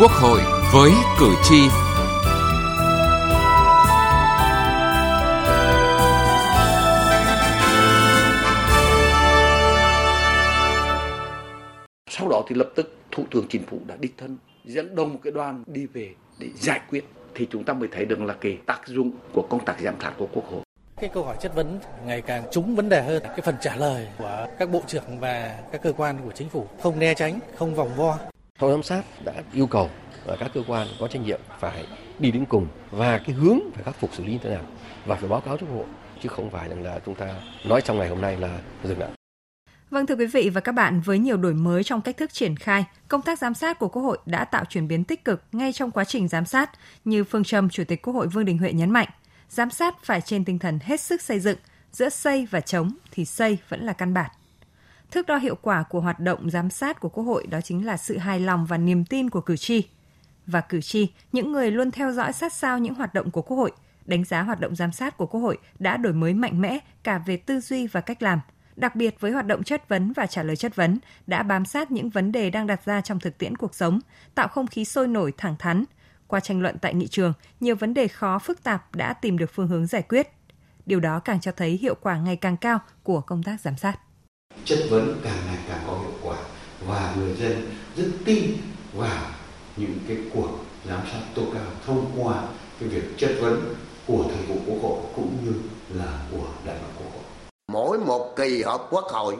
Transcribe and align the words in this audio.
Quốc 0.00 0.10
hội 0.10 0.40
với 0.72 0.92
cử 1.18 1.34
tri. 1.42 1.68
Sau 12.08 12.28
đó 12.28 12.42
thì 12.48 12.54
lập 12.54 12.68
tức 12.74 12.94
Thủ 13.10 13.24
tướng 13.30 13.46
Chính 13.48 13.62
phủ 13.66 13.78
đã 13.86 13.96
đích 14.00 14.14
thân 14.18 14.36
dẫn 14.64 14.94
đông 14.94 15.12
một 15.12 15.18
cái 15.22 15.30
đoàn 15.32 15.64
đi 15.66 15.86
về 15.86 16.08
để 16.38 16.46
giải 16.56 16.80
quyết 16.90 17.04
thì 17.34 17.46
chúng 17.50 17.64
ta 17.64 17.72
mới 17.72 17.88
thấy 17.92 18.04
được 18.04 18.20
là 18.20 18.34
cái 18.40 18.58
tác 18.66 18.80
dụng 18.86 19.10
của 19.32 19.42
công 19.50 19.64
tác 19.64 19.80
giám 19.80 19.94
sát 20.02 20.12
của 20.18 20.26
Quốc 20.32 20.44
hội. 20.50 20.60
Cái 21.00 21.10
câu 21.14 21.24
hỏi 21.24 21.36
chất 21.40 21.54
vấn 21.54 21.80
ngày 22.06 22.22
càng 22.22 22.42
trúng 22.52 22.76
vấn 22.76 22.88
đề 22.88 23.02
hơn. 23.02 23.22
Cái 23.22 23.40
phần 23.44 23.54
trả 23.60 23.76
lời 23.76 24.08
của 24.18 24.46
các 24.58 24.70
bộ 24.70 24.82
trưởng 24.86 25.20
và 25.20 25.58
các 25.72 25.82
cơ 25.82 25.92
quan 25.92 26.18
của 26.24 26.32
chính 26.34 26.48
phủ 26.48 26.66
không 26.82 26.98
né 26.98 27.14
tránh, 27.14 27.38
không 27.56 27.74
vòng 27.74 27.90
vo. 27.96 28.18
Phòng 28.60 28.70
giám 28.70 28.82
sát 28.82 29.02
đã 29.24 29.32
yêu 29.52 29.66
cầu 29.66 29.90
ờ, 30.26 30.36
các 30.40 30.50
cơ 30.54 30.62
quan 30.66 30.88
có 31.00 31.08
trách 31.08 31.22
nhiệm 31.22 31.40
phải 31.60 31.86
đi 32.18 32.30
đến 32.30 32.44
cùng 32.44 32.66
và 32.90 33.18
cái 33.18 33.34
hướng 33.34 33.58
phải 33.74 33.84
khắc 33.84 34.00
phục 34.00 34.14
xử 34.14 34.24
lý 34.24 34.32
như 34.32 34.38
thế 34.42 34.50
nào 34.50 34.62
và 35.06 35.16
phải 35.16 35.28
báo 35.28 35.40
cáo 35.40 35.56
cho 35.56 35.66
Quốc 35.66 35.76
hội 35.76 35.86
chứ 36.22 36.28
không 36.28 36.50
phải 36.50 36.68
rằng 36.68 36.82
là 36.82 37.00
chúng 37.06 37.14
ta 37.14 37.34
nói 37.64 37.80
trong 37.80 37.98
ngày 37.98 38.08
hôm 38.08 38.20
nay 38.20 38.36
là 38.36 38.58
dừng 38.84 38.98
lại. 38.98 39.10
Vâng 39.90 40.06
thưa 40.06 40.16
quý 40.16 40.26
vị 40.26 40.50
và 40.54 40.60
các 40.60 40.72
bạn, 40.72 41.00
với 41.00 41.18
nhiều 41.18 41.36
đổi 41.36 41.54
mới 41.54 41.84
trong 41.84 42.00
cách 42.00 42.16
thức 42.16 42.32
triển 42.32 42.56
khai, 42.56 42.84
công 43.08 43.22
tác 43.22 43.38
giám 43.38 43.54
sát 43.54 43.78
của 43.78 43.88
Quốc 43.88 44.02
hội 44.02 44.18
đã 44.26 44.44
tạo 44.44 44.64
chuyển 44.64 44.88
biến 44.88 45.04
tích 45.04 45.24
cực 45.24 45.42
ngay 45.52 45.72
trong 45.72 45.90
quá 45.90 46.04
trình 46.04 46.28
giám 46.28 46.44
sát, 46.44 46.70
như 47.04 47.24
phương 47.24 47.44
châm 47.44 47.70
Chủ 47.70 47.84
tịch 47.88 48.02
Quốc 48.02 48.14
hội 48.14 48.26
Vương 48.26 48.44
Đình 48.44 48.58
Huệ 48.58 48.72
nhấn 48.72 48.90
mạnh, 48.90 49.08
giám 49.48 49.70
sát 49.70 49.94
phải 50.04 50.20
trên 50.20 50.44
tinh 50.44 50.58
thần 50.58 50.78
hết 50.82 51.00
sức 51.00 51.22
xây 51.22 51.40
dựng, 51.40 51.58
giữa 51.92 52.08
xây 52.08 52.46
và 52.50 52.60
chống 52.60 52.92
thì 53.10 53.24
xây 53.24 53.58
vẫn 53.68 53.84
là 53.84 53.92
căn 53.92 54.14
bản. 54.14 54.30
Thước 55.10 55.26
đo 55.26 55.36
hiệu 55.36 55.54
quả 55.62 55.82
của 55.82 56.00
hoạt 56.00 56.20
động 56.20 56.50
giám 56.50 56.70
sát 56.70 57.00
của 57.00 57.08
Quốc 57.08 57.24
hội 57.24 57.46
đó 57.46 57.60
chính 57.60 57.86
là 57.86 57.96
sự 57.96 58.18
hài 58.18 58.40
lòng 58.40 58.66
và 58.66 58.78
niềm 58.78 59.04
tin 59.04 59.30
của 59.30 59.40
cử 59.40 59.56
tri. 59.56 59.88
Và 60.46 60.60
cử 60.60 60.80
tri, 60.80 61.12
những 61.32 61.52
người 61.52 61.70
luôn 61.70 61.90
theo 61.90 62.12
dõi 62.12 62.32
sát 62.32 62.52
sao 62.52 62.78
những 62.78 62.94
hoạt 62.94 63.14
động 63.14 63.30
của 63.30 63.42
Quốc 63.42 63.56
hội, 63.56 63.72
đánh 64.04 64.24
giá 64.24 64.42
hoạt 64.42 64.60
động 64.60 64.76
giám 64.76 64.92
sát 64.92 65.16
của 65.16 65.26
Quốc 65.26 65.40
hội 65.40 65.58
đã 65.78 65.96
đổi 65.96 66.12
mới 66.12 66.34
mạnh 66.34 66.60
mẽ 66.60 66.78
cả 67.02 67.18
về 67.18 67.36
tư 67.36 67.60
duy 67.60 67.86
và 67.86 68.00
cách 68.00 68.22
làm– 68.22 68.40
đặc 68.80 68.96
biệt 68.96 69.20
với 69.20 69.32
hoạt 69.32 69.46
động 69.46 69.62
chất 69.62 69.88
vấn 69.88 70.12
và 70.12 70.26
trả 70.26 70.42
lời 70.42 70.56
chất 70.56 70.76
vấn, 70.76 70.98
đã 71.26 71.42
bám 71.42 71.64
sát 71.64 71.90
những 71.90 72.10
vấn 72.10 72.32
đề 72.32 72.50
đang 72.50 72.66
đặt 72.66 72.84
ra 72.84 73.00
trong 73.00 73.20
thực 73.20 73.38
tiễn 73.38 73.56
cuộc 73.56 73.74
sống, 73.74 74.00
tạo 74.34 74.48
không 74.48 74.66
khí 74.66 74.84
sôi 74.84 75.08
nổi 75.08 75.32
thẳng 75.36 75.56
thắn. 75.58 75.84
Qua 76.26 76.40
tranh 76.40 76.60
luận 76.60 76.78
tại 76.78 76.94
nghị 76.94 77.08
trường, 77.08 77.32
nhiều 77.60 77.76
vấn 77.76 77.94
đề 77.94 78.08
khó 78.08 78.38
phức 78.38 78.62
tạp 78.62 78.94
đã 78.94 79.12
tìm 79.12 79.38
được 79.38 79.50
phương 79.54 79.68
hướng 79.68 79.86
giải 79.86 80.02
quyết. 80.02 80.28
Điều 80.86 81.00
đó 81.00 81.20
càng 81.20 81.40
cho 81.40 81.52
thấy 81.52 81.70
hiệu 81.70 81.94
quả 81.94 82.18
ngày 82.18 82.36
càng 82.36 82.56
cao 82.56 82.78
của 83.02 83.20
công 83.20 83.42
tác 83.42 83.60
giám 83.60 83.76
sát. 83.76 83.98
Chất 84.70 84.78
vấn 84.90 85.20
càng 85.24 85.38
ngày 85.46 85.58
càng 85.68 85.80
có 85.86 85.92
hiệu 85.92 86.12
quả 86.22 86.36
và 86.86 87.14
người 87.18 87.34
dân 87.34 87.52
rất 87.96 88.08
tin 88.24 88.56
vào 88.92 89.26
những 89.76 89.98
cái 90.08 90.16
cuộc 90.34 90.48
giám 90.88 91.00
sát 91.12 91.20
tố 91.34 91.42
cao 91.54 91.66
thông 91.86 92.10
qua 92.18 92.42
cái 92.80 92.88
việc 92.88 93.02
chất 93.18 93.30
vấn 93.40 93.74
của 94.06 94.24
thường 94.28 94.46
vụ 94.48 94.56
quốc 94.66 94.78
hội 94.82 95.00
cũng 95.16 95.36
như 95.44 95.52
là 95.98 96.26
của 96.32 96.46
đại 96.66 96.76
biểu 96.80 96.90
quốc 96.98 97.12
hội 97.12 97.22
mỗi 97.72 97.98
một 97.98 98.36
kỳ 98.36 98.62
họp 98.62 98.88
quốc 98.90 99.04
hội 99.04 99.36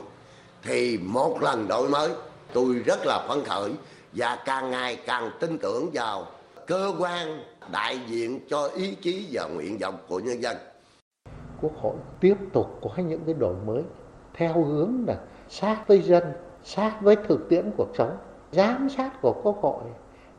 thì 0.63 0.99
một 0.99 1.43
lần 1.43 1.69
đổi 1.69 1.89
mới 1.89 2.11
tôi 2.53 2.75
rất 2.75 3.07
là 3.07 3.27
phấn 3.29 3.45
khởi 3.45 3.73
và 4.13 4.39
càng 4.45 4.71
ngày 4.71 4.97
càng 5.07 5.31
tin 5.41 5.59
tưởng 5.59 5.91
vào 5.93 6.27
cơ 6.67 6.93
quan 6.99 7.45
đại 7.73 8.01
diện 8.09 8.41
cho 8.51 8.69
ý 8.69 8.95
chí 8.95 9.27
và 9.33 9.45
nguyện 9.55 9.79
vọng 9.79 9.99
của 10.09 10.21
nhân 10.21 10.43
dân. 10.43 10.57
Quốc 11.63 11.73
hội 11.83 11.97
tiếp 12.21 12.35
tục 12.53 12.79
có 12.83 13.03
những 13.03 13.21
cái 13.27 13.35
đổi 13.35 13.55
mới 13.67 13.83
theo 14.35 14.65
hướng 14.65 15.05
là 15.07 15.17
sát 15.49 15.85
với 15.87 16.03
dân, 16.03 16.25
sát 16.65 16.99
với 17.01 17.17
thực 17.17 17.49
tiễn 17.49 17.71
cuộc 17.77 17.89
sống, 17.95 18.17
giám 18.53 18.89
sát 18.89 19.23
của 19.23 19.41
Quốc 19.43 19.57
hội 19.63 19.83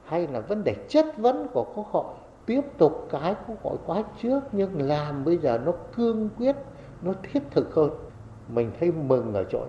hay 0.06 0.28
là 0.28 0.40
vấn 0.40 0.64
đề 0.64 0.76
chất 0.90 1.18
vấn 1.18 1.48
của 1.54 1.66
Quốc 1.76 1.88
hội 1.92 2.14
tiếp 2.46 2.62
tục 2.78 3.08
cái 3.12 3.36
Quốc 3.48 3.64
hội 3.64 3.78
quá 3.86 4.04
trước 4.22 4.40
nhưng 4.52 4.82
làm 4.82 5.26
bây 5.26 5.38
giờ 5.38 5.60
nó 5.66 5.72
cương 5.96 6.30
quyết 6.38 6.56
nó 7.02 7.14
thiết 7.24 7.40
thực 7.52 7.76
hơn. 7.76 7.90
Mình 8.48 8.72
thấy 8.80 8.92
mừng 8.92 9.34
ở 9.34 9.44
chỗ 9.52 9.66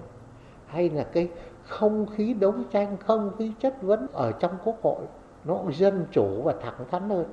hay 0.67 0.91
là 0.91 1.05
cái 1.05 1.29
không 1.65 2.07
khí 2.17 2.35
đấu 2.35 2.55
tranh 2.73 2.97
không 3.07 3.31
khí 3.39 3.53
chất 3.61 3.83
vấn 3.83 4.07
ở 4.13 4.33
trong 4.33 4.53
quốc 4.65 4.77
hội 4.83 5.03
nó 5.45 5.59
dân 5.73 6.07
chủ 6.13 6.43
và 6.43 6.55
thẳng 6.63 6.87
thắn 6.91 7.11
hơn. 7.11 7.25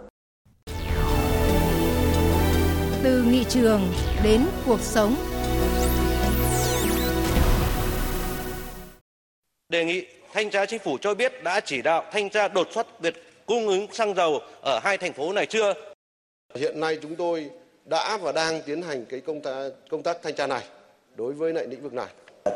Từ 3.03 3.23
nghị 3.23 3.43
trường 3.43 3.81
đến 4.23 4.41
cuộc 4.65 4.79
sống. 4.79 5.38
Đề 9.69 9.85
nghị 9.85 10.05
thanh 10.33 10.49
tra 10.49 10.65
chính 10.65 10.79
phủ 10.79 10.97
cho 11.01 11.13
biết 11.13 11.43
đã 11.43 11.59
chỉ 11.59 11.81
đạo 11.81 12.05
thanh 12.11 12.29
tra 12.29 12.47
đột 12.47 12.67
xuất 12.71 13.01
việc 13.01 13.45
cung 13.45 13.67
ứng 13.67 13.93
xăng 13.93 14.15
dầu 14.15 14.39
ở 14.61 14.79
hai 14.83 14.97
thành 14.97 15.13
phố 15.13 15.33
này 15.33 15.45
chưa 15.45 15.73
hiện 16.55 16.79
nay 16.79 16.99
chúng 17.01 17.15
tôi 17.15 17.49
đã 17.85 18.17
và 18.17 18.31
đang 18.31 18.61
tiến 18.65 18.81
hành 18.81 19.05
cái 19.05 19.19
công 19.19 19.41
tác 19.41 19.69
công 19.89 20.03
tác 20.03 20.17
thanh 20.23 20.35
tra 20.35 20.47
này 20.47 20.63
đối 21.15 21.33
với 21.33 21.53
lại 21.53 21.67
lĩnh 21.67 21.83
vực 21.83 21.93
này. 21.93 22.07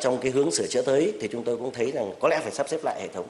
Trong 0.01 0.19
cái 0.21 0.31
hướng 0.31 0.51
sửa 0.51 0.67
chữa 0.67 0.81
tới 0.81 1.13
thì 1.21 1.27
chúng 1.31 1.43
tôi 1.43 1.57
cũng 1.57 1.73
thấy 1.73 1.91
rằng 1.91 2.11
có 2.21 2.27
lẽ 2.27 2.39
phải 2.43 2.51
sắp 2.51 2.69
xếp 2.69 2.79
lại 2.83 3.01
hệ 3.01 3.07
thống. 3.07 3.27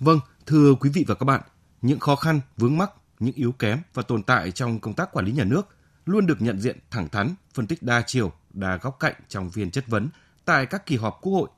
Vâng, 0.00 0.20
thưa 0.46 0.74
quý 0.80 0.90
vị 0.94 1.04
và 1.08 1.14
các 1.14 1.24
bạn, 1.24 1.40
những 1.82 1.98
khó 1.98 2.16
khăn, 2.16 2.40
vướng 2.56 2.78
mắc, 2.78 2.90
những 3.18 3.34
yếu 3.34 3.52
kém 3.52 3.78
và 3.94 4.02
tồn 4.02 4.22
tại 4.22 4.50
trong 4.50 4.80
công 4.80 4.94
tác 4.94 5.12
quản 5.12 5.26
lý 5.26 5.32
nhà 5.32 5.44
nước 5.44 5.62
luôn 6.04 6.26
được 6.26 6.36
nhận 6.40 6.60
diện 6.60 6.78
thẳng 6.90 7.08
thắn, 7.08 7.34
phân 7.54 7.66
tích 7.66 7.82
đa 7.82 8.02
chiều, 8.06 8.32
đa 8.50 8.78
góc 8.82 8.96
cạnh 9.00 9.14
trong 9.28 9.50
phiên 9.50 9.70
chất 9.70 9.84
vấn 9.86 10.08
tại 10.44 10.66
các 10.66 10.86
kỳ 10.86 10.96
họp 10.96 11.18
Quốc 11.22 11.32
hội. 11.32 11.48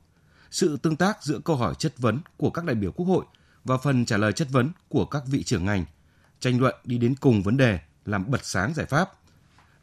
Sự 0.50 0.76
tương 0.76 0.96
tác 0.96 1.22
giữa 1.22 1.38
câu 1.44 1.56
hỏi 1.56 1.74
chất 1.78 1.98
vấn 1.98 2.20
của 2.36 2.50
các 2.50 2.64
đại 2.64 2.74
biểu 2.74 2.92
Quốc 2.92 3.06
hội 3.06 3.24
và 3.64 3.78
phần 3.78 4.04
trả 4.04 4.16
lời 4.16 4.32
chất 4.32 4.48
vấn 4.50 4.70
của 4.88 5.04
các 5.04 5.22
vị 5.26 5.42
trưởng 5.42 5.64
ngành, 5.64 5.84
tranh 6.40 6.60
luận 6.60 6.74
đi 6.84 6.98
đến 6.98 7.14
cùng 7.20 7.42
vấn 7.42 7.56
đề 7.56 7.78
làm 8.04 8.30
bật 8.30 8.44
sáng 8.44 8.74
giải 8.74 8.86
pháp, 8.86 9.10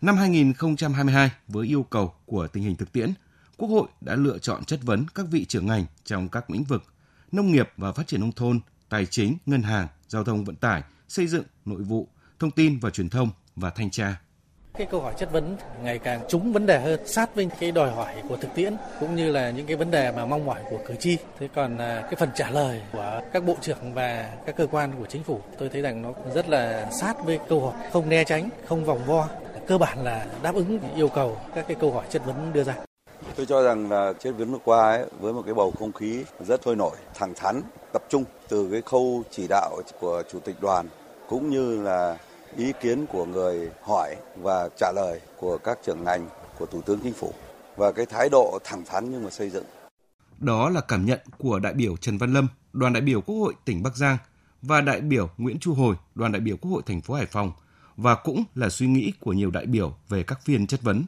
Năm 0.01 0.17
2022, 0.17 1.31
với 1.47 1.67
yêu 1.67 1.83
cầu 1.83 2.13
của 2.25 2.47
tình 2.47 2.63
hình 2.63 2.75
thực 2.75 2.91
tiễn, 2.91 3.13
Quốc 3.57 3.69
hội 3.69 3.87
đã 4.01 4.15
lựa 4.15 4.37
chọn 4.37 4.65
chất 4.65 4.79
vấn 4.83 5.05
các 5.15 5.25
vị 5.31 5.45
trưởng 5.45 5.65
ngành 5.65 5.85
trong 6.03 6.29
các 6.29 6.49
lĩnh 6.49 6.63
vực 6.63 6.83
nông 7.31 7.51
nghiệp 7.51 7.69
và 7.77 7.91
phát 7.91 8.07
triển 8.07 8.21
nông 8.21 8.31
thôn, 8.31 8.59
tài 8.89 9.05
chính, 9.05 9.37
ngân 9.45 9.61
hàng, 9.61 9.87
giao 10.07 10.23
thông 10.23 10.45
vận 10.45 10.55
tải, 10.55 10.83
xây 11.07 11.27
dựng, 11.27 11.43
nội 11.65 11.81
vụ, 11.81 12.07
thông 12.39 12.51
tin 12.51 12.79
và 12.79 12.89
truyền 12.89 13.09
thông 13.09 13.29
và 13.55 13.69
thanh 13.69 13.91
tra. 13.91 14.21
Cái 14.78 14.88
câu 14.91 15.02
hỏi 15.02 15.13
chất 15.18 15.31
vấn 15.31 15.58
ngày 15.84 16.00
càng 16.00 16.19
trúng 16.30 16.53
vấn 16.53 16.66
đề 16.66 16.80
hơn, 16.80 17.00
sát 17.08 17.36
với 17.36 17.50
cái 17.59 17.72
đòi 17.72 17.91
hỏi 17.91 18.13
của 18.30 18.38
thực 18.38 18.56
tiễn 18.56 18.75
cũng 19.00 19.16
như 19.16 19.31
là 19.31 19.50
những 19.50 19.66
cái 19.66 19.75
vấn 19.75 19.91
đề 19.91 20.12
mà 20.12 20.25
mong 20.25 20.46
mỏi 20.46 20.59
của 20.69 20.78
cử 20.86 20.96
tri. 21.00 21.18
Thế 21.40 21.50
còn 21.56 21.78
à, 21.78 22.02
cái 22.02 22.16
phần 22.16 22.30
trả 22.36 22.50
lời 22.50 22.81
của 22.94 23.22
các 23.34 23.46
bộ 23.46 23.56
trưởng 23.62 23.94
và 23.94 24.30
các 24.46 24.56
cơ 24.56 24.68
quan 24.72 24.91
của 25.00 25.06
chính 25.06 25.24
phủ, 25.24 25.40
tôi 25.58 25.69
thấy 25.69 25.81
rằng 25.81 26.02
nó 26.02 26.09
rất 26.34 26.50
là 26.50 26.91
sát 26.91 27.25
với 27.25 27.40
câu 27.50 27.62
hỏi, 27.62 27.74
không 27.94 28.09
né 28.09 28.24
tránh, 28.24 28.50
không 28.68 28.86
vòng 28.86 29.00
vo 29.06 29.28
cơ 29.68 29.78
bản 29.78 30.03
là 30.03 30.25
đáp 30.44 30.56
ứng 30.56 30.80
yêu 30.96 31.07
cầu 31.07 31.38
các 31.56 31.66
cái 31.68 31.78
câu 31.80 31.92
hỏi 31.92 32.06
chất 32.09 32.25
vấn 32.25 32.53
đưa 32.53 32.63
ra. 32.63 32.75
Tôi 33.36 33.46
cho 33.46 33.63
rằng 33.63 33.92
là 33.92 34.13
chất 34.19 34.31
vấn 34.38 34.52
vừa 34.52 34.59
qua 34.66 34.92
ấy, 34.92 35.06
với 35.19 35.34
một 35.34 35.42
cái 35.46 35.53
bầu 35.53 35.74
không 35.80 35.92
khí 35.92 36.24
rất 36.40 36.62
sôi 36.66 36.75
nổi, 36.75 36.96
thẳng 37.13 37.34
thắn, 37.36 37.62
tập 37.94 38.03
trung 38.09 38.24
từ 38.50 38.69
cái 38.72 38.81
khâu 38.81 39.24
chỉ 39.31 39.47
đạo 39.47 39.78
của 40.00 40.24
chủ 40.31 40.40
tịch 40.40 40.56
đoàn 40.62 40.88
cũng 41.30 41.50
như 41.50 41.81
là 41.81 42.18
ý 42.57 42.71
kiến 42.81 43.05
của 43.05 43.25
người 43.25 43.69
hỏi 43.81 44.16
và 44.41 44.69
trả 44.77 44.91
lời 44.95 45.19
của 45.38 45.57
các 45.57 45.79
trưởng 45.85 46.03
ngành 46.03 46.27
của 46.59 46.66
Thủ 46.66 46.81
tướng 46.81 46.99
Chính 47.03 47.13
phủ 47.13 47.33
và 47.75 47.91
cái 47.91 48.05
thái 48.05 48.29
độ 48.29 48.59
thẳng 48.63 48.83
thắn 48.85 49.11
nhưng 49.11 49.23
mà 49.23 49.29
xây 49.29 49.49
dựng. 49.49 49.66
Đó 50.39 50.69
là 50.69 50.81
cảm 50.81 51.05
nhận 51.05 51.19
của 51.38 51.59
đại 51.59 51.73
biểu 51.73 51.97
Trần 51.97 52.17
Văn 52.17 52.33
Lâm, 52.33 52.47
đoàn 52.73 52.94
đại 52.94 53.01
biểu 53.01 53.21
Quốc 53.21 53.35
hội 53.35 53.53
tỉnh 53.65 53.83
Bắc 53.83 53.95
Giang 53.95 54.17
và 54.61 54.81
đại 54.81 55.01
biểu 55.01 55.29
Nguyễn 55.38 55.59
Chu 55.59 55.73
Hồi, 55.73 55.95
đoàn 56.15 56.31
đại 56.31 56.39
biểu 56.39 56.57
Quốc 56.57 56.71
hội 56.71 56.81
thành 56.85 57.01
phố 57.01 57.13
Hải 57.13 57.25
Phòng– 57.25 57.51
và 57.97 58.15
cũng 58.15 58.44
là 58.55 58.69
suy 58.69 58.88
nghĩ 58.88 59.13
của 59.19 59.33
nhiều 59.33 59.51
đại 59.51 59.65
biểu 59.65 59.95
về 60.09 60.23
các 60.23 60.41
phiên 60.44 60.67
chất 60.67 60.81
vấn. 60.81 61.05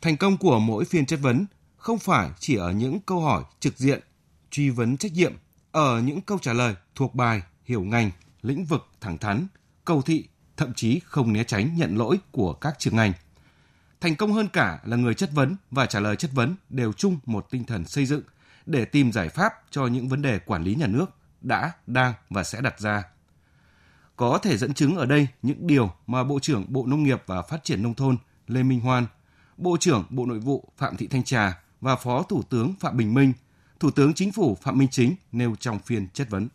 Thành 0.00 0.16
công 0.16 0.36
của 0.36 0.58
mỗi 0.58 0.84
phiên 0.84 1.06
chất 1.06 1.20
vấn 1.22 1.46
không 1.76 1.98
phải 1.98 2.30
chỉ 2.38 2.56
ở 2.56 2.72
những 2.72 3.00
câu 3.00 3.20
hỏi 3.20 3.44
trực 3.60 3.78
diện, 3.78 4.00
truy 4.50 4.70
vấn 4.70 4.96
trách 4.96 5.12
nhiệm, 5.12 5.32
ở 5.72 6.00
những 6.00 6.20
câu 6.20 6.38
trả 6.38 6.52
lời 6.52 6.74
thuộc 6.94 7.14
bài, 7.14 7.42
hiểu 7.64 7.82
ngành, 7.82 8.10
lĩnh 8.42 8.64
vực 8.64 8.86
thẳng 9.00 9.18
thắn, 9.18 9.46
cầu 9.84 10.02
thị, 10.02 10.28
thậm 10.56 10.74
chí 10.74 11.00
không 11.04 11.32
né 11.32 11.44
tránh 11.44 11.76
nhận 11.76 11.96
lỗi 11.96 12.18
của 12.30 12.52
các 12.52 12.74
trường 12.78 12.96
ngành. 12.96 13.12
Thành 14.00 14.16
công 14.16 14.32
hơn 14.32 14.48
cả 14.48 14.80
là 14.84 14.96
người 14.96 15.14
chất 15.14 15.30
vấn 15.32 15.56
và 15.70 15.86
trả 15.86 16.00
lời 16.00 16.16
chất 16.16 16.30
vấn 16.34 16.54
đều 16.68 16.92
chung 16.92 17.18
một 17.26 17.46
tinh 17.50 17.64
thần 17.64 17.84
xây 17.84 18.06
dựng 18.06 18.22
để 18.66 18.84
tìm 18.84 19.12
giải 19.12 19.28
pháp 19.28 19.52
cho 19.70 19.86
những 19.86 20.08
vấn 20.08 20.22
đề 20.22 20.38
quản 20.38 20.62
lý 20.62 20.74
nhà 20.74 20.86
nước 20.86 21.06
đã, 21.40 21.72
đang 21.86 22.12
và 22.30 22.44
sẽ 22.44 22.60
đặt 22.60 22.80
ra 22.80 23.02
có 24.22 24.38
thể 24.38 24.56
dẫn 24.56 24.74
chứng 24.74 24.96
ở 24.96 25.06
đây 25.06 25.28
những 25.42 25.66
điều 25.66 25.92
mà 26.06 26.24
Bộ 26.24 26.38
trưởng 26.38 26.64
Bộ 26.68 26.86
Nông 26.86 27.02
nghiệp 27.02 27.22
và 27.26 27.42
Phát 27.42 27.64
triển 27.64 27.82
Nông 27.82 27.94
thôn 27.94 28.16
Lê 28.48 28.62
Minh 28.62 28.80
Hoan, 28.80 29.06
Bộ 29.56 29.76
trưởng 29.80 30.04
Bộ 30.10 30.26
Nội 30.26 30.38
vụ 30.38 30.68
Phạm 30.76 30.96
Thị 30.96 31.06
Thanh 31.06 31.24
Trà 31.24 31.62
và 31.80 31.96
Phó 31.96 32.22
Thủ 32.22 32.42
tướng 32.42 32.74
Phạm 32.80 32.96
Bình 32.96 33.14
Minh, 33.14 33.32
Thủ 33.80 33.90
tướng 33.90 34.14
Chính 34.14 34.32
phủ 34.32 34.58
Phạm 34.62 34.78
Minh 34.78 34.88
Chính 34.90 35.14
nêu 35.32 35.56
trong 35.60 35.78
phiên 35.78 36.08
chất 36.08 36.30
vấn. 36.30 36.48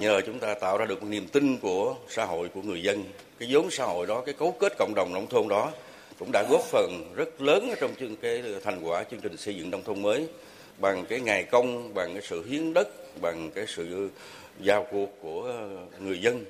Nhờ 0.00 0.20
chúng 0.26 0.38
ta 0.38 0.54
tạo 0.54 0.78
ra 0.78 0.86
được 0.86 1.02
một 1.02 1.08
niềm 1.10 1.26
tin 1.26 1.58
của 1.58 1.94
xã 2.08 2.24
hội, 2.24 2.48
của 2.48 2.62
người 2.62 2.82
dân, 2.82 3.04
cái 3.38 3.48
vốn 3.52 3.70
xã 3.70 3.84
hội 3.84 4.06
đó, 4.06 4.22
cái 4.26 4.34
cấu 4.38 4.52
kết 4.52 4.72
cộng 4.78 4.94
đồng 4.94 5.12
nông 5.12 5.26
thôn 5.26 5.48
đó 5.48 5.72
cũng 6.18 6.32
đã 6.32 6.44
góp 6.50 6.60
phần 6.60 7.12
rất 7.16 7.40
lớn 7.40 7.70
trong 7.80 7.90
chương 8.00 8.16
cái 8.16 8.42
thành 8.64 8.80
quả 8.82 9.04
chương 9.10 9.20
trình 9.20 9.36
xây 9.36 9.56
dựng 9.56 9.70
nông 9.70 9.82
thôn 9.82 10.02
mới. 10.02 10.26
Bằng 10.78 11.06
cái 11.08 11.20
ngày 11.20 11.44
công, 11.44 11.94
bằng 11.94 12.12
cái 12.12 12.22
sự 12.22 12.44
hiến 12.48 12.74
đất, 12.74 12.88
bằng 13.20 13.50
cái 13.54 13.64
sự 13.68 14.10
giao 14.60 14.86
cuộc 14.90 15.18
của 15.20 15.54
người 15.98 16.20
dân. 16.20 16.44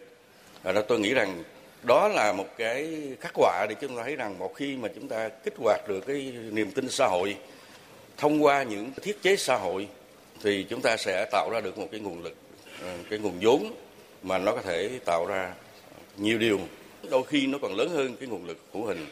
À, 0.63 0.73
đó 0.73 0.83
tôi 0.83 1.01
nghĩ 1.01 1.15
rằng 1.15 1.43
đó 1.83 2.09
là 2.09 2.33
một 2.33 2.49
cái 2.57 3.03
khắc 3.21 3.33
họa 3.35 3.67
để 3.69 3.75
chúng 3.81 3.97
ta 3.97 4.03
thấy 4.03 4.17
rằng 4.17 4.39
một 4.39 4.55
khi 4.55 4.77
mà 4.77 4.89
chúng 4.95 5.09
ta 5.09 5.29
kích 5.29 5.55
hoạt 5.59 5.89
được 5.89 6.01
cái 6.07 6.33
niềm 6.51 6.71
tin 6.71 6.89
xã 6.89 7.07
hội 7.07 7.37
thông 8.17 8.45
qua 8.45 8.63
những 8.63 8.91
thiết 9.03 9.23
chế 9.23 9.37
xã 9.37 9.57
hội 9.57 9.89
thì 10.43 10.67
chúng 10.71 10.81
ta 10.81 10.97
sẽ 10.97 11.27
tạo 11.33 11.51
ra 11.53 11.61
được 11.61 11.79
một 11.79 11.89
cái 11.91 12.01
nguồn 12.01 12.23
lực 12.23 12.35
Ờ, 12.83 12.97
cái 13.11 13.19
nguồn 13.19 13.39
vốn 13.41 13.73
mà 14.23 14.39
nó 14.39 14.53
có 14.53 14.63
thể 14.63 15.01
tạo 15.05 15.27
ra 15.27 15.55
nhiều 16.17 16.39
điều, 16.39 16.61
đôi 17.11 17.23
khi 17.25 17.47
nó 17.47 17.59
còn 17.63 17.75
lớn 17.75 17.89
hơn 17.89 18.17
cái 18.21 18.29
nguồn 18.29 18.47
lực 18.47 18.59
hữu 18.73 18.87
hình 18.87 19.07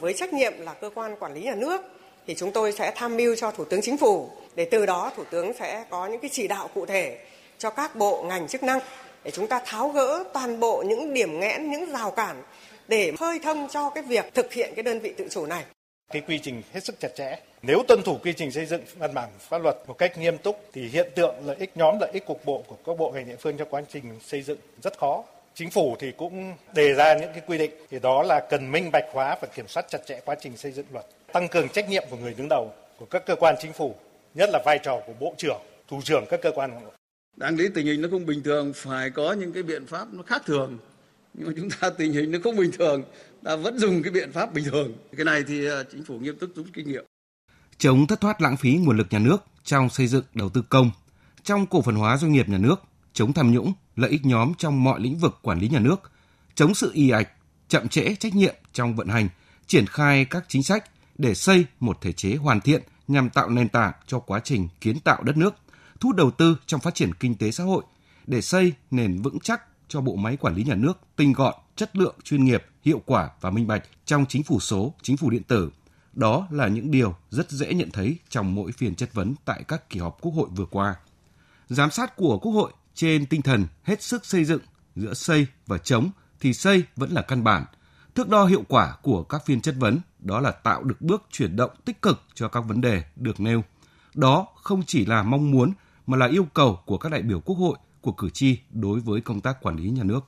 với 0.00 0.12
trách 0.12 0.32
nhiệm 0.32 0.52
là 0.58 0.74
cơ 0.74 0.90
quan 0.94 1.16
quản 1.16 1.34
lý 1.34 1.42
nhà 1.42 1.54
nước 1.54 1.80
thì 2.26 2.34
chúng 2.34 2.52
tôi 2.52 2.72
sẽ 2.72 2.92
tham 2.96 3.16
mưu 3.16 3.36
cho 3.36 3.50
thủ 3.50 3.64
tướng 3.64 3.80
chính 3.82 3.96
phủ 3.96 4.30
để 4.56 4.64
từ 4.64 4.86
đó 4.86 5.12
thủ 5.16 5.24
tướng 5.30 5.52
sẽ 5.52 5.84
có 5.90 6.06
những 6.06 6.20
cái 6.20 6.30
chỉ 6.32 6.48
đạo 6.48 6.70
cụ 6.74 6.86
thể 6.86 7.18
cho 7.58 7.70
các 7.70 7.96
bộ 7.96 8.22
ngành 8.22 8.48
chức 8.48 8.62
năng 8.62 8.78
để 9.24 9.30
chúng 9.30 9.46
ta 9.46 9.60
tháo 9.66 9.88
gỡ 9.88 10.24
toàn 10.34 10.60
bộ 10.60 10.84
những 10.86 11.14
điểm 11.14 11.40
nghẽn, 11.40 11.70
những 11.70 11.90
rào 11.90 12.10
cản 12.10 12.42
để 12.88 13.12
khơi 13.18 13.38
thông 13.42 13.68
cho 13.68 13.90
cái 13.90 14.02
việc 14.02 14.34
thực 14.34 14.52
hiện 14.52 14.72
cái 14.76 14.82
đơn 14.82 14.98
vị 14.98 15.12
tự 15.16 15.26
chủ 15.30 15.46
này 15.46 15.64
cái 16.10 16.22
quy 16.28 16.38
trình 16.38 16.62
hết 16.72 16.84
sức 16.84 17.00
chặt 17.00 17.14
chẽ. 17.14 17.38
Nếu 17.62 17.82
tuân 17.88 18.02
thủ 18.02 18.18
quy 18.22 18.32
trình 18.32 18.52
xây 18.52 18.66
dựng 18.66 18.82
văn 18.98 19.14
bản 19.14 19.28
pháp 19.38 19.62
luật 19.62 19.76
một 19.86 19.98
cách 19.98 20.18
nghiêm 20.18 20.38
túc 20.38 20.64
thì 20.72 20.88
hiện 20.88 21.10
tượng 21.14 21.34
lợi 21.46 21.56
ích 21.56 21.76
nhóm 21.76 21.98
lợi 22.00 22.10
ích 22.12 22.26
cục 22.26 22.44
bộ 22.44 22.64
của 22.66 22.76
các 22.86 22.98
bộ 22.98 23.10
ngành 23.10 23.28
địa 23.28 23.36
phương 23.36 23.56
trong 23.56 23.68
quá 23.70 23.82
trình 23.88 24.04
xây 24.20 24.42
dựng 24.42 24.58
rất 24.82 24.98
khó. 24.98 25.24
Chính 25.54 25.70
phủ 25.70 25.96
thì 25.98 26.12
cũng 26.16 26.54
đề 26.74 26.94
ra 26.94 27.14
những 27.14 27.32
cái 27.32 27.42
quy 27.46 27.58
định 27.58 27.70
thì 27.90 27.98
đó 27.98 28.22
là 28.22 28.40
cần 28.50 28.72
minh 28.72 28.90
bạch 28.92 29.04
hóa 29.12 29.36
và 29.42 29.48
kiểm 29.54 29.68
soát 29.68 29.86
chặt 29.88 30.06
chẽ 30.06 30.20
quá 30.24 30.34
trình 30.40 30.56
xây 30.56 30.72
dựng 30.72 30.86
luật, 30.92 31.06
tăng 31.32 31.48
cường 31.48 31.68
trách 31.68 31.88
nhiệm 31.88 32.04
của 32.10 32.16
người 32.16 32.34
đứng 32.34 32.48
đầu 32.50 32.72
của 32.98 33.06
các 33.06 33.26
cơ 33.26 33.36
quan 33.36 33.54
chính 33.60 33.72
phủ, 33.72 33.94
nhất 34.34 34.50
là 34.52 34.62
vai 34.64 34.78
trò 34.82 35.00
của 35.06 35.12
bộ 35.20 35.34
trưởng, 35.38 35.60
thủ 35.88 36.00
trưởng 36.04 36.24
các 36.30 36.40
cơ 36.42 36.52
quan 36.54 36.70
đáng 37.36 37.56
lý 37.56 37.68
tình 37.74 37.86
hình 37.86 38.02
nó 38.02 38.08
không 38.10 38.26
bình 38.26 38.42
thường 38.42 38.72
phải 38.76 39.10
có 39.10 39.32
những 39.32 39.52
cái 39.52 39.62
biện 39.62 39.86
pháp 39.86 40.06
nó 40.12 40.22
khác 40.22 40.42
thường 40.46 40.78
nhưng 41.40 41.48
mà 41.48 41.54
chúng 41.56 41.70
ta 41.80 41.90
tình 41.98 42.12
hình 42.12 42.30
nó 42.30 42.38
không 42.44 42.56
bình 42.56 42.70
thường, 42.78 43.02
ta 43.44 43.56
vẫn 43.56 43.78
dùng 43.78 44.02
cái 44.02 44.12
biện 44.12 44.32
pháp 44.32 44.54
bình 44.54 44.64
thường. 44.64 44.92
Cái 45.16 45.24
này 45.24 45.42
thì 45.48 45.66
ờ, 45.66 45.84
chính 45.92 46.04
phủ 46.04 46.18
nghiêm 46.18 46.38
túc 46.38 46.50
rút 46.54 46.66
kinh 46.72 46.88
nghiệm. 46.88 47.04
Chống 47.78 48.06
thất 48.06 48.20
thoát 48.20 48.40
lãng 48.40 48.56
phí 48.56 48.74
nguồn 48.74 48.96
lực 48.96 49.06
nhà 49.10 49.18
nước 49.18 49.44
trong 49.64 49.90
xây 49.90 50.06
dựng, 50.06 50.24
đầu 50.34 50.48
tư 50.48 50.62
công. 50.68 50.90
Trong 51.42 51.66
cổ 51.66 51.82
phần 51.82 51.94
hóa 51.94 52.16
doanh 52.16 52.32
nghiệp 52.32 52.48
nhà 52.48 52.58
nước, 52.58 52.80
chống 53.12 53.32
tham 53.32 53.52
nhũng, 53.52 53.72
lợi 53.96 54.10
ích 54.10 54.26
nhóm 54.26 54.52
trong 54.58 54.84
mọi 54.84 55.00
lĩnh 55.00 55.18
vực 55.18 55.38
quản 55.42 55.58
lý 55.58 55.68
nhà 55.68 55.78
nước. 55.78 56.10
Chống 56.54 56.74
sự 56.74 56.90
y 56.94 57.10
ạch, 57.10 57.28
chậm 57.68 57.88
trễ 57.88 58.14
trách 58.14 58.34
nhiệm 58.34 58.54
trong 58.72 58.96
vận 58.96 59.08
hành, 59.08 59.28
triển 59.66 59.86
khai 59.86 60.24
các 60.24 60.44
chính 60.48 60.62
sách 60.62 60.90
để 61.18 61.34
xây 61.34 61.64
một 61.80 62.00
thể 62.00 62.12
chế 62.12 62.34
hoàn 62.34 62.60
thiện 62.60 62.82
nhằm 63.08 63.30
tạo 63.30 63.50
nền 63.50 63.68
tảng 63.68 63.92
cho 64.06 64.18
quá 64.18 64.40
trình 64.44 64.68
kiến 64.80 65.00
tạo 65.00 65.22
đất 65.22 65.36
nước, 65.36 65.54
thu 66.00 66.08
hút 66.08 66.16
đầu 66.16 66.30
tư 66.30 66.56
trong 66.66 66.80
phát 66.80 66.94
triển 66.94 67.14
kinh 67.14 67.34
tế 67.34 67.50
xã 67.50 67.64
hội. 67.64 67.82
Để 68.26 68.40
xây 68.40 68.72
nền 68.90 69.22
vững 69.22 69.40
chắc 69.40 69.62
cho 69.90 70.00
bộ 70.00 70.16
máy 70.16 70.36
quản 70.36 70.54
lý 70.54 70.64
nhà 70.64 70.74
nước 70.74 70.98
tinh 71.16 71.32
gọn, 71.32 71.54
chất 71.76 71.96
lượng, 71.96 72.14
chuyên 72.24 72.44
nghiệp, 72.44 72.64
hiệu 72.82 73.02
quả 73.06 73.30
và 73.40 73.50
minh 73.50 73.66
bạch 73.66 73.82
trong 74.04 74.26
chính 74.28 74.42
phủ 74.42 74.60
số, 74.60 74.94
chính 75.02 75.16
phủ 75.16 75.30
điện 75.30 75.42
tử. 75.42 75.70
Đó 76.12 76.48
là 76.50 76.68
những 76.68 76.90
điều 76.90 77.14
rất 77.30 77.50
dễ 77.50 77.74
nhận 77.74 77.90
thấy 77.90 78.18
trong 78.28 78.54
mỗi 78.54 78.72
phiên 78.72 78.94
chất 78.94 79.14
vấn 79.14 79.34
tại 79.44 79.64
các 79.68 79.90
kỳ 79.90 80.00
họp 80.00 80.18
Quốc 80.20 80.32
hội 80.32 80.48
vừa 80.56 80.64
qua. 80.64 80.94
Giám 81.68 81.90
sát 81.90 82.16
của 82.16 82.38
Quốc 82.38 82.52
hội 82.52 82.72
trên 82.94 83.26
tinh 83.26 83.42
thần 83.42 83.66
hết 83.82 84.02
sức 84.02 84.26
xây 84.26 84.44
dựng 84.44 84.62
giữa 84.96 85.14
xây 85.14 85.46
và 85.66 85.78
chống 85.78 86.10
thì 86.40 86.52
xây 86.52 86.84
vẫn 86.96 87.10
là 87.10 87.22
căn 87.22 87.44
bản. 87.44 87.64
Thước 88.14 88.28
đo 88.28 88.44
hiệu 88.44 88.64
quả 88.68 88.96
của 89.02 89.22
các 89.22 89.46
phiên 89.46 89.60
chất 89.60 89.74
vấn 89.78 89.98
đó 90.18 90.40
là 90.40 90.50
tạo 90.50 90.84
được 90.84 91.00
bước 91.00 91.22
chuyển 91.30 91.56
động 91.56 91.70
tích 91.84 92.02
cực 92.02 92.22
cho 92.34 92.48
các 92.48 92.60
vấn 92.60 92.80
đề 92.80 93.02
được 93.16 93.40
nêu. 93.40 93.64
Đó 94.14 94.46
không 94.62 94.82
chỉ 94.86 95.06
là 95.06 95.22
mong 95.22 95.50
muốn 95.50 95.72
mà 96.06 96.16
là 96.16 96.26
yêu 96.26 96.46
cầu 96.54 96.80
của 96.86 96.98
các 96.98 97.12
đại 97.12 97.22
biểu 97.22 97.40
Quốc 97.40 97.56
hội, 97.56 97.78
của 98.02 98.12
cử 98.12 98.30
tri 98.30 98.58
đối 98.70 99.00
với 99.00 99.20
công 99.20 99.40
tác 99.40 99.62
quản 99.62 99.76
lý 99.76 99.90
nhà 99.90 100.02
nước. 100.04 100.20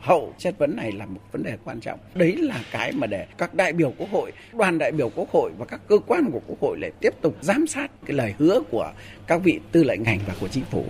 Hậu 0.00 0.34
chất 0.38 0.58
vấn 0.58 0.76
này 0.76 0.92
là 0.92 1.06
một 1.06 1.20
vấn 1.32 1.42
đề 1.42 1.56
quan 1.64 1.80
trọng. 1.80 1.98
Đấy 2.14 2.36
là 2.36 2.64
cái 2.72 2.92
mà 2.92 3.06
để 3.06 3.26
các 3.38 3.54
đại 3.54 3.72
biểu 3.72 3.92
Quốc 3.98 4.08
hội, 4.12 4.32
đoàn 4.52 4.78
đại 4.78 4.92
biểu 4.92 5.10
Quốc 5.16 5.28
hội 5.32 5.50
và 5.58 5.66
các 5.66 5.80
cơ 5.88 5.98
quan 6.06 6.30
của 6.32 6.40
Quốc 6.46 6.58
hội 6.60 6.78
lại 6.80 6.90
tiếp 7.00 7.14
tục 7.20 7.36
giám 7.40 7.66
sát 7.66 7.90
cái 8.04 8.16
lời 8.16 8.34
hứa 8.38 8.60
của 8.70 8.92
các 9.26 9.40
vị 9.44 9.60
tư 9.72 9.84
lệnh 9.84 10.02
ngành 10.02 10.20
và 10.26 10.34
của 10.40 10.48
chính 10.48 10.64
phủ. 10.64 10.84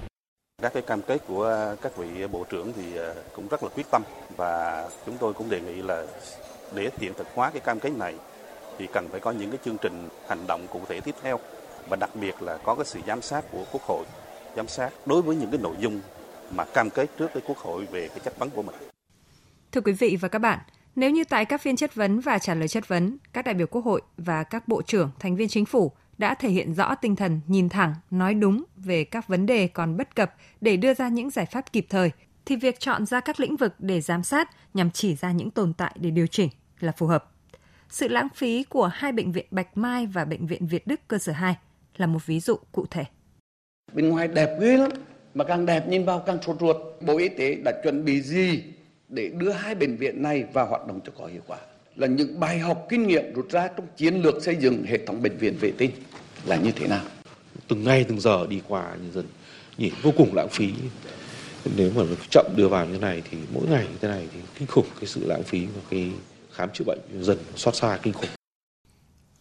Các 0.62 0.72
cái 0.74 0.82
cam 0.82 1.02
kết 1.02 1.18
của 1.26 1.76
các 1.82 1.96
vị 1.96 2.26
bộ 2.32 2.44
trưởng 2.50 2.72
thì 2.76 2.96
ờ, 2.96 3.14
cũng 3.34 3.48
rất 3.48 3.62
là 3.62 3.68
quyết 3.68 3.86
tâm 3.90 4.02
và 4.36 4.84
chúng 5.06 5.16
tôi 5.18 5.32
cũng 5.32 5.50
đề 5.50 5.60
nghị 5.60 5.82
là 5.82 6.06
để 6.74 6.90
hiện 7.00 7.12
thực 7.18 7.26
hóa 7.34 7.50
cái 7.50 7.60
cam 7.60 7.80
kết 7.80 7.92
này 7.96 8.14
thì 8.78 8.86
cần 8.92 9.08
phải 9.10 9.20
có 9.20 9.30
những 9.30 9.50
cái 9.50 9.58
chương 9.64 9.76
trình 9.82 10.08
hành 10.28 10.46
động 10.46 10.66
cụ 10.72 10.80
thể 10.88 11.00
tiếp 11.00 11.14
theo 11.22 11.38
và 11.88 11.96
đặc 11.96 12.10
biệt 12.20 12.42
là 12.42 12.58
có 12.64 12.74
cái 12.74 12.84
sự 12.84 13.00
giám 13.06 13.22
sát 13.22 13.44
của 13.52 13.64
Quốc 13.72 13.82
hội, 13.82 14.04
giám 14.56 14.68
sát 14.68 14.90
đối 15.06 15.22
với 15.22 15.36
những 15.36 15.50
cái 15.50 15.60
nội 15.60 15.74
dung 15.80 16.00
mà 16.54 16.64
cam 16.64 16.90
kết 16.90 17.10
trước 17.18 17.28
với 17.32 17.42
Quốc 17.46 17.58
hội 17.58 17.86
về 17.92 18.08
cái 18.08 18.18
chất 18.24 18.38
vấn 18.38 18.50
của 18.50 18.62
mình. 18.62 18.76
Thưa 19.72 19.80
quý 19.80 19.92
vị 19.92 20.16
và 20.20 20.28
các 20.28 20.38
bạn, 20.38 20.58
nếu 20.96 21.10
như 21.10 21.24
tại 21.24 21.44
các 21.44 21.60
phiên 21.60 21.76
chất 21.76 21.94
vấn 21.94 22.20
và 22.20 22.38
trả 22.38 22.54
lời 22.54 22.68
chất 22.68 22.88
vấn, 22.88 23.18
các 23.32 23.44
đại 23.44 23.54
biểu 23.54 23.66
Quốc 23.66 23.84
hội 23.84 24.02
và 24.16 24.42
các 24.42 24.68
bộ 24.68 24.82
trưởng, 24.82 25.10
thành 25.18 25.36
viên 25.36 25.48
chính 25.48 25.64
phủ 25.64 25.92
đã 26.18 26.34
thể 26.34 26.48
hiện 26.48 26.74
rõ 26.74 26.94
tinh 26.94 27.16
thần 27.16 27.40
nhìn 27.46 27.68
thẳng, 27.68 27.94
nói 28.10 28.34
đúng 28.34 28.64
về 28.76 29.04
các 29.04 29.28
vấn 29.28 29.46
đề 29.46 29.66
còn 29.66 29.96
bất 29.96 30.16
cập 30.16 30.34
để 30.60 30.76
đưa 30.76 30.94
ra 30.94 31.08
những 31.08 31.30
giải 31.30 31.46
pháp 31.46 31.72
kịp 31.72 31.86
thời, 31.88 32.10
thì 32.46 32.56
việc 32.56 32.80
chọn 32.80 33.06
ra 33.06 33.20
các 33.20 33.40
lĩnh 33.40 33.56
vực 33.56 33.74
để 33.78 34.00
giám 34.00 34.22
sát 34.22 34.50
nhằm 34.74 34.90
chỉ 34.90 35.14
ra 35.14 35.32
những 35.32 35.50
tồn 35.50 35.72
tại 35.72 35.96
để 36.00 36.10
điều 36.10 36.26
chỉnh 36.26 36.48
là 36.80 36.92
phù 36.92 37.06
hợp. 37.06 37.30
Sự 37.88 38.08
lãng 38.08 38.28
phí 38.34 38.64
của 38.64 38.86
hai 38.86 39.12
bệnh 39.12 39.32
viện 39.32 39.46
Bạch 39.50 39.76
Mai 39.76 40.06
và 40.06 40.24
bệnh 40.24 40.46
viện 40.46 40.66
Việt 40.66 40.86
Đức 40.86 41.00
cơ 41.08 41.18
sở 41.18 41.32
2 41.32 41.56
là 41.96 42.06
một 42.06 42.26
ví 42.26 42.40
dụ 42.40 42.56
cụ 42.72 42.86
thể. 42.90 43.04
Bên 43.92 44.08
ngoài 44.08 44.28
đẹp 44.28 44.56
ghê 44.60 44.76
lắm, 44.76 44.90
mà 45.34 45.44
càng 45.44 45.66
đẹp 45.66 45.88
nhìn 45.88 46.04
vào 46.04 46.18
càng 46.18 46.38
sốt 46.42 46.56
ruột. 46.60 46.76
Bộ 47.00 47.18
Y 47.18 47.28
tế 47.28 47.54
đã 47.54 47.72
chuẩn 47.82 48.04
bị 48.04 48.20
gì 48.20 48.62
để 49.08 49.28
đưa 49.28 49.50
hai 49.50 49.74
bệnh 49.74 49.96
viện 49.96 50.22
này 50.22 50.44
vào 50.52 50.66
hoạt 50.66 50.86
động 50.86 51.00
cho 51.06 51.12
có 51.18 51.26
hiệu 51.26 51.42
quả? 51.46 51.58
Là 51.96 52.06
những 52.06 52.40
bài 52.40 52.58
học 52.58 52.86
kinh 52.88 53.06
nghiệm 53.06 53.32
rút 53.34 53.50
ra 53.50 53.68
trong 53.68 53.86
chiến 53.96 54.14
lược 54.14 54.42
xây 54.42 54.56
dựng 54.56 54.84
hệ 54.84 55.06
thống 55.06 55.22
bệnh 55.22 55.38
viện 55.38 55.56
vệ 55.60 55.72
tinh 55.78 55.90
là 56.44 56.56
như 56.56 56.72
thế 56.76 56.86
nào? 56.88 57.04
Từng 57.68 57.84
ngày 57.84 58.04
từng 58.08 58.20
giờ 58.20 58.46
đi 58.46 58.60
qua 58.68 58.90
nhân 58.90 59.12
dân 59.12 59.24
nhìn 59.78 59.92
vô 60.02 60.12
cùng 60.16 60.34
lãng 60.34 60.48
phí. 60.48 60.72
Nếu 61.76 61.90
mà 61.96 62.02
chậm 62.30 62.46
đưa 62.56 62.68
vào 62.68 62.86
như 62.86 62.92
thế 62.92 62.98
này 62.98 63.22
thì 63.30 63.38
mỗi 63.52 63.66
ngày 63.68 63.86
như 63.90 63.98
thế 64.00 64.08
này 64.08 64.28
thì 64.34 64.40
kinh 64.58 64.68
khủng 64.68 64.86
cái 65.00 65.06
sự 65.06 65.26
lãng 65.26 65.42
phí 65.42 65.66
và 65.66 65.82
cái 65.90 66.10
khám 66.52 66.68
chữa 66.72 66.84
bệnh 66.84 66.98
dần 67.20 67.38
xót 67.56 67.74
xa 67.74 67.98
kinh 68.02 68.12
khủng. 68.12 68.30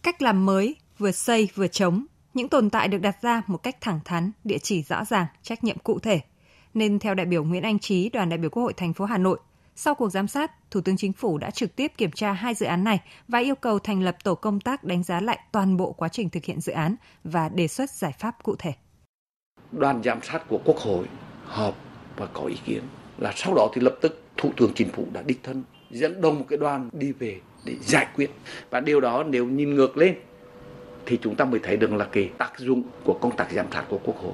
Cách 0.02 0.22
làm 0.22 0.46
mới, 0.46 0.76
vừa 0.98 1.12
xây 1.12 1.48
vừa 1.54 1.68
chống 1.68 2.04
những 2.34 2.48
tồn 2.48 2.70
tại 2.70 2.88
được 2.88 2.98
đặt 2.98 3.22
ra 3.22 3.42
một 3.46 3.62
cách 3.62 3.76
thẳng 3.80 4.00
thắn, 4.04 4.30
địa 4.44 4.58
chỉ 4.58 4.82
rõ 4.82 5.04
ràng, 5.04 5.26
trách 5.42 5.64
nhiệm 5.64 5.78
cụ 5.78 5.98
thể. 5.98 6.20
Nên 6.74 6.98
theo 6.98 7.14
đại 7.14 7.26
biểu 7.26 7.44
Nguyễn 7.44 7.62
Anh 7.62 7.78
Trí, 7.78 8.08
đoàn 8.08 8.28
đại 8.28 8.38
biểu 8.38 8.50
Quốc 8.50 8.62
hội 8.62 8.72
thành 8.72 8.92
phố 8.92 9.04
Hà 9.04 9.18
Nội, 9.18 9.38
sau 9.76 9.94
cuộc 9.94 10.10
giám 10.10 10.28
sát, 10.28 10.70
Thủ 10.70 10.80
tướng 10.80 10.96
Chính 10.96 11.12
phủ 11.12 11.38
đã 11.38 11.50
trực 11.50 11.76
tiếp 11.76 11.92
kiểm 11.96 12.10
tra 12.10 12.32
hai 12.32 12.54
dự 12.54 12.66
án 12.66 12.84
này 12.84 13.00
và 13.28 13.38
yêu 13.38 13.54
cầu 13.54 13.78
thành 13.78 14.02
lập 14.02 14.16
tổ 14.24 14.34
công 14.34 14.60
tác 14.60 14.84
đánh 14.84 15.02
giá 15.02 15.20
lại 15.20 15.38
toàn 15.52 15.76
bộ 15.76 15.92
quá 15.92 16.08
trình 16.08 16.30
thực 16.30 16.44
hiện 16.44 16.60
dự 16.60 16.72
án 16.72 16.96
và 17.24 17.48
đề 17.48 17.68
xuất 17.68 17.90
giải 17.90 18.12
pháp 18.18 18.42
cụ 18.42 18.56
thể. 18.58 18.72
Đoàn 19.72 20.02
giám 20.04 20.22
sát 20.22 20.48
của 20.48 20.60
Quốc 20.64 20.76
hội 20.76 21.06
họp 21.44 21.74
và 22.16 22.26
có 22.26 22.42
ý 22.44 22.56
kiến 22.64 22.82
là 23.18 23.32
sau 23.36 23.54
đó 23.54 23.68
thì 23.74 23.80
lập 23.80 23.94
tức 24.00 24.22
Thủ 24.36 24.50
tướng 24.56 24.72
Chính 24.74 24.88
phủ 24.88 25.06
đã 25.12 25.22
đích 25.22 25.42
thân 25.42 25.62
dẫn 25.90 26.20
đông 26.20 26.38
một 26.38 26.44
cái 26.48 26.58
đoàn 26.58 26.90
đi 26.92 27.12
về 27.12 27.40
để 27.64 27.76
giải 27.80 28.06
quyết 28.16 28.30
và 28.70 28.80
điều 28.80 29.00
đó 29.00 29.24
nếu 29.24 29.46
nhìn 29.46 29.74
ngược 29.74 29.96
lên 29.96 30.14
thì 31.06 31.18
chúng 31.22 31.36
ta 31.36 31.44
mới 31.44 31.60
thấy 31.62 31.76
được 31.76 31.92
là 31.92 32.08
cái 32.12 32.30
tác 32.38 32.58
dụng 32.58 32.82
của 33.04 33.18
công 33.20 33.36
tác 33.36 33.50
giám 33.52 33.66
sát 33.72 33.84
của 33.88 34.00
Quốc 34.04 34.16
hội. 34.16 34.32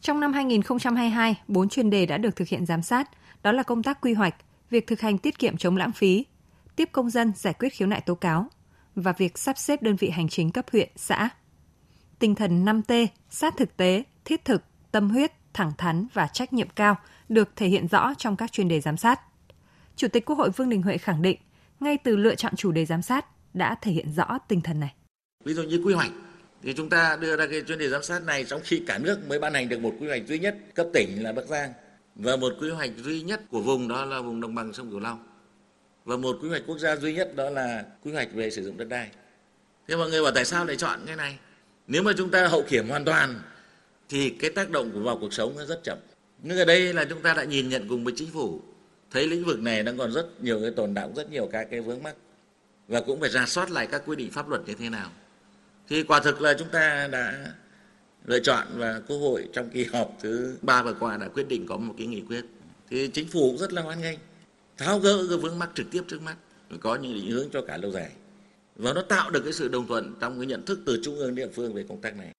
Trong 0.00 0.20
năm 0.20 0.32
2022, 0.32 1.36
bốn 1.48 1.68
chuyên 1.68 1.90
đề 1.90 2.06
đã 2.06 2.18
được 2.18 2.36
thực 2.36 2.48
hiện 2.48 2.66
giám 2.66 2.82
sát, 2.82 3.10
đó 3.42 3.52
là 3.52 3.62
công 3.62 3.82
tác 3.82 4.00
quy 4.00 4.14
hoạch, 4.14 4.34
việc 4.70 4.86
thực 4.86 5.00
hành 5.00 5.18
tiết 5.18 5.38
kiệm 5.38 5.56
chống 5.56 5.76
lãng 5.76 5.92
phí, 5.92 6.26
tiếp 6.76 6.88
công 6.92 7.10
dân 7.10 7.32
giải 7.36 7.54
quyết 7.54 7.68
khiếu 7.68 7.88
nại 7.88 8.00
tố 8.00 8.14
cáo 8.14 8.46
và 8.94 9.12
việc 9.12 9.38
sắp 9.38 9.58
xếp 9.58 9.82
đơn 9.82 9.96
vị 9.96 10.10
hành 10.10 10.28
chính 10.28 10.50
cấp 10.50 10.66
huyện, 10.72 10.88
xã. 10.96 11.28
Tinh 12.18 12.34
thần 12.34 12.64
5T, 12.64 13.06
sát 13.30 13.54
thực 13.56 13.76
tế, 13.76 14.02
thiết 14.24 14.44
thực, 14.44 14.64
tâm 14.92 15.10
huyết, 15.10 15.32
thẳng 15.54 15.72
thắn 15.78 16.06
và 16.12 16.26
trách 16.26 16.52
nhiệm 16.52 16.68
cao 16.68 16.96
được 17.28 17.56
thể 17.56 17.68
hiện 17.68 17.88
rõ 17.88 18.14
trong 18.18 18.36
các 18.36 18.52
chuyên 18.52 18.68
đề 18.68 18.80
giám 18.80 18.96
sát. 18.96 19.20
Chủ 19.96 20.08
tịch 20.08 20.24
Quốc 20.24 20.38
hội 20.38 20.50
Vương 20.50 20.68
Đình 20.68 20.82
Huệ 20.82 20.98
khẳng 20.98 21.22
định, 21.22 21.38
ngay 21.80 21.98
từ 21.98 22.16
lựa 22.16 22.34
chọn 22.34 22.56
chủ 22.56 22.72
đề 22.72 22.84
giám 22.84 23.02
sát 23.02 23.26
đã 23.54 23.74
thể 23.80 23.92
hiện 23.92 24.12
rõ 24.12 24.38
tinh 24.48 24.60
thần 24.60 24.80
này. 24.80 24.94
Ví 25.44 25.54
dụ 25.54 25.62
như 25.62 25.80
quy 25.84 25.94
hoạch, 25.94 26.12
thì 26.62 26.74
chúng 26.74 26.88
ta 26.88 27.16
đưa 27.20 27.36
ra 27.36 27.46
cái 27.46 27.62
chuyên 27.68 27.78
đề 27.78 27.88
giám 27.88 28.02
sát 28.02 28.24
này 28.24 28.44
trong 28.44 28.60
khi 28.64 28.82
cả 28.86 28.98
nước 28.98 29.18
mới 29.28 29.38
ban 29.38 29.54
hành 29.54 29.68
được 29.68 29.80
một 29.80 29.94
quy 30.00 30.08
hoạch 30.08 30.22
duy 30.28 30.38
nhất 30.38 30.56
cấp 30.74 30.86
tỉnh 30.92 31.22
là 31.22 31.32
Bắc 31.32 31.46
Giang 31.46 31.72
và 32.14 32.36
một 32.36 32.52
quy 32.60 32.70
hoạch 32.70 32.90
duy 32.96 33.22
nhất 33.22 33.40
của 33.50 33.60
vùng 33.60 33.88
đó 33.88 34.04
là 34.04 34.20
vùng 34.20 34.40
đồng 34.40 34.54
bằng 34.54 34.72
sông 34.72 34.90
Cửu 34.90 35.00
Long 35.00 35.26
và 36.04 36.16
một 36.16 36.38
quy 36.42 36.48
hoạch 36.48 36.62
quốc 36.66 36.78
gia 36.78 36.96
duy 36.96 37.14
nhất 37.14 37.36
đó 37.36 37.50
là 37.50 37.84
quy 38.04 38.12
hoạch 38.12 38.32
về 38.34 38.50
sử 38.50 38.64
dụng 38.64 38.76
đất 38.76 38.88
đai. 38.88 39.10
Thế 39.88 39.96
mọi 39.96 40.10
người 40.10 40.22
bảo 40.22 40.32
tại 40.34 40.44
sao 40.44 40.64
lại 40.64 40.76
chọn 40.76 41.00
cái 41.06 41.16
này? 41.16 41.38
Nếu 41.86 42.02
mà 42.02 42.12
chúng 42.16 42.30
ta 42.30 42.46
hậu 42.48 42.64
kiểm 42.68 42.88
hoàn 42.88 43.04
toàn, 43.04 43.40
thì 44.08 44.30
cái 44.30 44.50
tác 44.50 44.70
động 44.70 44.90
của 44.94 45.00
vào 45.00 45.18
cuộc 45.18 45.32
sống 45.32 45.54
nó 45.56 45.64
rất 45.64 45.80
chậm. 45.84 45.98
Nhưng 46.42 46.58
ở 46.58 46.64
đây 46.64 46.94
là 46.94 47.04
chúng 47.04 47.22
ta 47.22 47.34
đã 47.34 47.44
nhìn 47.44 47.68
nhận 47.68 47.88
cùng 47.88 48.04
với 48.04 48.14
chính 48.16 48.30
phủ, 48.30 48.60
thấy 49.10 49.26
lĩnh 49.26 49.44
vực 49.44 49.60
này 49.60 49.82
đang 49.82 49.98
còn 49.98 50.12
rất 50.12 50.42
nhiều 50.42 50.60
cái 50.62 50.70
tồn 50.70 50.94
động 50.94 51.14
rất 51.14 51.30
nhiều 51.30 51.48
các 51.52 51.68
cái 51.70 51.80
vướng 51.80 52.02
mắc 52.02 52.14
và 52.88 53.00
cũng 53.00 53.20
phải 53.20 53.30
ra 53.30 53.46
soát 53.46 53.70
lại 53.70 53.86
các 53.86 54.02
quy 54.06 54.16
định 54.16 54.30
pháp 54.30 54.48
luật 54.48 54.62
như 54.66 54.74
thế 54.74 54.88
nào 54.88 55.10
thì 55.92 56.02
quả 56.02 56.20
thực 56.20 56.40
là 56.40 56.54
chúng 56.58 56.68
ta 56.68 57.08
đã 57.12 57.52
lựa 58.24 58.40
chọn 58.40 58.66
và 58.76 59.00
Quốc 59.08 59.18
hội 59.18 59.48
trong 59.52 59.70
kỳ 59.70 59.84
họp 59.84 60.16
thứ 60.20 60.58
ba 60.62 60.82
vừa 60.82 60.94
qua 61.00 61.16
đã 61.16 61.28
quyết 61.28 61.48
định 61.48 61.66
có 61.66 61.76
một 61.76 61.94
cái 61.98 62.06
nghị 62.06 62.20
quyết. 62.20 62.44
Thì 62.90 63.08
chính 63.08 63.28
phủ 63.28 63.40
cũng 63.40 63.58
rất 63.58 63.72
là 63.72 63.82
hoan 63.82 64.00
nghênh, 64.00 64.18
tháo 64.78 64.98
gỡ 64.98 65.26
cái 65.28 65.38
vướng 65.38 65.58
mắc 65.58 65.70
trực 65.74 65.86
tiếp 65.90 66.02
trước 66.08 66.22
mắt, 66.22 66.36
có 66.80 66.94
những 66.94 67.14
định 67.14 67.30
hướng 67.30 67.48
cho 67.52 67.62
cả 67.62 67.76
lâu 67.76 67.90
dài. 67.90 68.10
Và 68.76 68.92
nó 68.92 69.02
tạo 69.02 69.30
được 69.30 69.40
cái 69.44 69.52
sự 69.52 69.68
đồng 69.68 69.86
thuận 69.86 70.14
trong 70.20 70.38
cái 70.38 70.46
nhận 70.46 70.64
thức 70.64 70.80
từ 70.86 71.00
trung 71.04 71.16
ương 71.16 71.34
địa 71.34 71.48
phương 71.54 71.74
về 71.74 71.84
công 71.88 72.00
tác 72.00 72.16
này. 72.16 72.30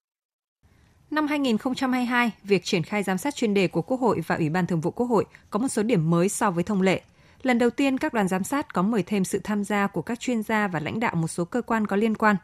Năm 1.12 1.28
2022, 1.28 2.32
việc 2.44 2.64
triển 2.64 2.84
khai 2.84 3.04
giám 3.04 3.18
sát 3.18 3.36
chuyên 3.36 3.54
đề 3.54 3.68
của 3.68 3.82
Quốc 3.82 4.00
hội 4.00 4.22
và 4.28 4.36
Ủy 4.36 4.50
ban 4.50 4.68
Thường 4.68 4.82
vụ 4.82 4.92
Quốc 4.92 5.08
hội 5.08 5.26
có 5.50 5.60
một 5.60 5.68
số 5.68 5.84
điểm 5.84 6.10
mới 6.10 6.30
so 6.30 6.52
với 6.52 6.64
thông 6.64 6.82
lệ. 6.82 7.02
Lần 7.44 7.60
đầu 7.60 7.70
tiên, 7.70 7.98
các 7.98 8.14
đoàn 8.14 8.28
giám 8.28 8.44
sát 8.44 8.74
có 8.74 8.82
mời 8.82 9.04
thêm 9.04 9.26
sự 9.26 9.40
tham 9.44 9.64
gia 9.64 9.88
của 9.88 10.02
các 10.02 10.20
chuyên 10.20 10.44
gia 10.44 10.68
và 10.68 10.80
lãnh 10.80 11.00
đạo 11.00 11.16
một 11.16 11.28
số 11.28 11.46
cơ 11.46 11.62
quan 11.62 11.88
có 11.88 11.96
liên 11.96 12.16
quan. 12.16 12.36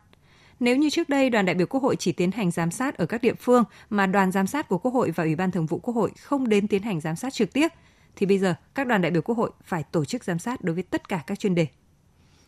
Nếu 0.59 0.75
như 0.75 0.89
trước 0.89 1.09
đây 1.09 1.29
đoàn 1.29 1.45
đại 1.45 1.55
biểu 1.55 1.67
Quốc 1.67 1.83
hội 1.83 1.95
chỉ 1.95 2.11
tiến 2.11 2.31
hành 2.31 2.51
giám 2.51 2.71
sát 2.71 2.97
ở 2.97 3.05
các 3.05 3.21
địa 3.21 3.33
phương 3.33 3.63
mà 3.89 4.05
đoàn 4.05 4.31
giám 4.31 4.47
sát 4.47 4.67
của 4.67 4.77
Quốc 4.77 4.93
hội 4.93 5.11
và 5.11 5.23
Ủy 5.23 5.35
ban 5.35 5.51
Thường 5.51 5.65
vụ 5.65 5.79
Quốc 5.79 5.93
hội 5.93 6.11
không 6.21 6.49
đến 6.49 6.67
tiến 6.67 6.83
hành 6.83 7.01
giám 7.01 7.15
sát 7.15 7.33
trực 7.33 7.53
tiếp, 7.53 7.67
thì 8.15 8.25
bây 8.25 8.37
giờ 8.39 8.55
các 8.75 8.87
đoàn 8.87 9.01
đại 9.01 9.11
biểu 9.11 9.21
Quốc 9.21 9.37
hội 9.37 9.51
phải 9.63 9.83
tổ 9.91 10.05
chức 10.05 10.23
giám 10.23 10.39
sát 10.39 10.63
đối 10.63 10.73
với 10.73 10.83
tất 10.83 11.09
cả 11.09 11.23
các 11.27 11.39
chuyên 11.39 11.55
đề. 11.55 11.67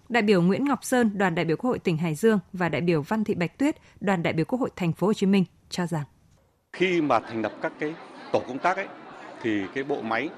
Đại 0.09 0.23
biểu 0.23 0.41
Nguyễn 0.41 0.65
Ngọc 0.65 0.83
Sơn, 0.83 1.17
đoàn 1.17 1.35
đại 1.35 1.45
biểu 1.45 1.57
Quốc 1.57 1.69
hội 1.69 1.79
tỉnh 1.79 1.97
Hải 1.97 2.15
Dương 2.15 2.39
và 2.53 2.69
đại 2.69 2.81
biểu 2.81 3.01
Văn 3.01 3.23
Thị 3.23 3.35
Bạch 3.35 3.57
Tuyết, 3.57 3.75
đoàn 3.99 4.23
đại 4.23 4.33
biểu 4.33 4.45
Quốc 4.45 4.59
hội 4.59 4.69
thành 4.75 4.93
phố 4.93 5.07
Hồ 5.07 5.13
Chí 5.13 5.25
Minh 5.25 5.45
cho 5.69 5.87
rằng 5.87 6.03
khi 6.73 7.01
mà 7.01 7.19
thành 7.19 7.41
lập 7.41 7.53
các 7.61 7.73
cái 7.79 7.93
tổ 8.31 8.39
công 8.47 8.59
tác 8.59 8.77
ấy 8.77 8.87
thì 9.41 9.61
cái 9.75 9.83
bộ 9.83 10.01
máy 10.01 10.29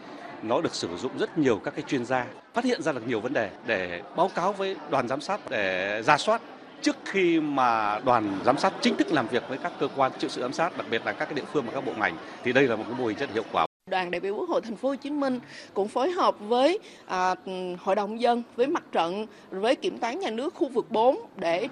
nó 0.44 0.62
được 0.62 0.76
sử 0.76 0.98
dụng 0.98 1.18
rất 1.18 1.38
nhiều 1.38 1.62
các 1.64 1.74
cái 1.76 1.84
chuyên 1.88 2.06
gia 2.06 2.26
phát 2.54 2.66
hiện 2.66 2.82
ra 2.82 2.92
được 2.92 3.08
nhiều 3.08 3.20
vấn 3.20 3.34
đề 3.34 3.50
để 3.66 4.02
báo 4.16 4.30
cáo 4.36 4.54
với 4.54 4.76
đoàn 4.90 5.08
giám 5.08 5.22
sát 5.22 5.40
để 5.50 6.02
ra 6.06 6.18
soát 6.18 6.42
trước 6.84 6.98
khi 7.06 7.40
mà 7.40 8.00
đoàn 8.06 8.40
giám 8.46 8.58
sát 8.58 8.74
chính 8.82 8.96
thức 8.98 9.12
làm 9.12 9.28
việc 9.28 9.44
với 9.50 9.58
các 9.58 9.72
cơ 9.80 9.88
quan 9.96 10.12
chịu 10.20 10.30
sự 10.30 10.42
giám 10.42 10.54
sát 10.54 10.78
đặc 10.78 10.88
biệt 10.92 11.06
là 11.06 11.12
các 11.12 11.26
cái 11.26 11.34
địa 11.34 11.44
phương 11.54 11.66
và 11.66 11.72
các 11.72 11.86
bộ 11.86 11.94
ngành 12.00 12.18
thì 12.44 12.54
đây 12.54 12.68
là 12.68 12.76
một 12.76 12.84
cái 12.88 13.00
mô 13.00 13.06
hình 13.06 13.18
rất 13.18 13.34
hiệu 13.34 13.44
quả. 13.52 13.66
Đoàn 13.92 14.12
đại 14.12 14.20
biểu 14.20 14.36
quốc 14.36 14.50
hội 14.50 14.62
thành 14.62 14.76
phố 14.76 14.90
Hồ 14.90 14.96
Chí 14.96 15.10
Minh 15.10 15.40
cũng 15.74 15.88
phối 15.88 16.12
hợp 16.12 16.36
với 16.40 16.80
à, 17.06 17.36
hội 17.80 17.96
đồng 17.96 18.22
dân 18.22 18.44
với 18.56 18.68
mặt 18.68 18.84
trận 18.92 19.28
với 19.50 19.76
kiểm 19.76 19.98
toán 19.98 20.20
nhà 20.20 20.30
nước 20.30 20.54
khu 20.54 20.70
vực 20.70 20.92
4 20.92 21.20
để 21.38 21.68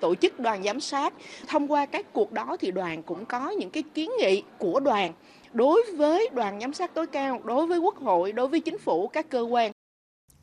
tổ 0.00 0.14
chức 0.14 0.40
đoàn 0.40 0.62
giám 0.62 0.80
sát. 0.80 1.14
Thông 1.48 1.72
qua 1.72 1.86
các 1.86 2.12
cuộc 2.12 2.32
đó 2.32 2.56
thì 2.60 2.70
đoàn 2.70 3.02
cũng 3.02 3.26
có 3.26 3.50
những 3.50 3.70
cái 3.70 3.82
kiến 3.94 4.10
nghị 4.18 4.42
của 4.58 4.80
đoàn 4.80 5.12
đối 5.52 5.82
với 5.96 6.28
đoàn 6.32 6.60
giám 6.60 6.72
sát 6.72 6.94
tối 6.94 7.06
cao 7.06 7.40
đối 7.44 7.66
với 7.66 7.78
quốc 7.78 7.96
hội 7.96 8.32
đối 8.32 8.48
với 8.48 8.60
chính 8.60 8.78
phủ 8.78 9.08
các 9.08 9.28
cơ 9.28 9.40
quan. 9.40 9.72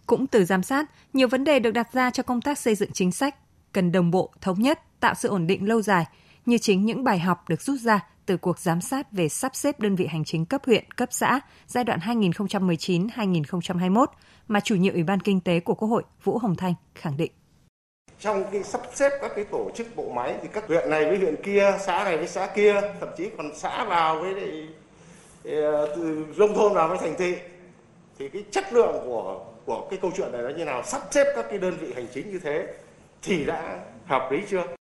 Cũng 0.06 0.28
từ 0.28 0.46
giám 0.46 0.64
sát 0.64 0.86
nhiều 1.14 1.28
vấn 1.28 1.44
đề 1.44 1.60
được 1.60 1.72
đặt 1.72 1.94
ra 1.94 2.12
cho 2.12 2.24
công 2.24 2.42
tác 2.42 2.58
xây 2.58 2.76
dựng 2.76 2.92
chính 2.94 3.12
sách 3.12 3.36
cần 3.78 3.92
đồng 3.92 4.12
bộ 4.12 4.32
thống 4.42 4.62
nhất 4.62 4.80
tạo 5.00 5.14
sự 5.14 5.30
ổn 5.30 5.48
định 5.48 5.68
lâu 5.68 5.82
dài 5.82 6.06
như 6.46 6.58
chính 6.58 6.86
những 6.86 7.04
bài 7.04 7.20
học 7.20 7.50
được 7.50 7.62
rút 7.62 7.80
ra 7.80 8.00
từ 8.26 8.38
cuộc 8.38 8.60
giám 8.60 8.82
sát 8.82 9.12
về 9.12 9.30
sắp 9.30 9.56
xếp 9.56 9.80
đơn 9.80 9.96
vị 9.96 10.06
hành 10.06 10.26
chính 10.26 10.46
cấp 10.46 10.62
huyện, 10.66 10.92
cấp 10.92 11.10
xã 11.12 11.40
giai 11.68 11.84
đoạn 11.84 12.00
2019-2021 12.00 14.06
mà 14.48 14.60
chủ 14.60 14.76
nhiệm 14.76 14.94
Ủy 14.94 15.04
ban 15.04 15.20
Kinh 15.20 15.42
tế 15.42 15.60
của 15.60 15.76
Quốc 15.76 15.88
hội 15.88 16.04
Vũ 16.24 16.38
Hồng 16.38 16.56
Thanh 16.56 16.74
khẳng 16.96 17.18
định. 17.18 17.32
Trong 18.20 18.44
cái 18.52 18.64
sắp 18.64 18.82
xếp 18.94 19.10
các 19.22 19.32
cái 19.36 19.46
tổ 19.46 19.72
chức 19.76 19.96
bộ 19.96 20.12
máy 20.16 20.36
thì 20.42 20.48
các 20.54 20.68
huyện 20.68 20.90
này 20.90 21.06
với 21.06 21.18
huyện 21.18 21.36
kia, 21.44 21.78
xã 21.86 22.04
này 22.04 22.18
với 22.18 22.28
xã 22.28 22.48
kia, 22.56 22.82
thậm 23.00 23.10
chí 23.18 23.30
còn 23.38 23.52
xã 23.56 23.86
vào 23.86 24.22
với 24.22 24.34
lại 24.34 24.68
ờ, 25.44 25.96
từ 25.96 26.26
nông 26.38 26.56
thôn 26.56 26.74
vào 26.74 26.88
với 26.88 26.98
thành 26.98 27.16
thị 27.18 27.36
thì 28.20 28.30
cái 28.30 28.44
chất 28.52 28.74
lượng 28.74 28.96
của 29.06 29.46
của 29.66 29.88
cái 29.90 30.00
câu 30.02 30.12
chuyện 30.18 30.32
này 30.32 30.42
nó 30.42 30.50
như 30.50 30.66
nào 30.66 30.84
sắp 30.84 31.02
xếp 31.12 31.26
các 31.36 31.46
cái 31.50 31.60
đơn 31.60 31.78
vị 31.82 31.94
hành 31.96 32.08
chính 32.14 32.32
như 32.32 32.40
thế 32.40 32.68
thì 33.22 33.46
đã 33.46 33.86
hợp 34.06 34.30
lý 34.32 34.40
chưa 34.50 34.78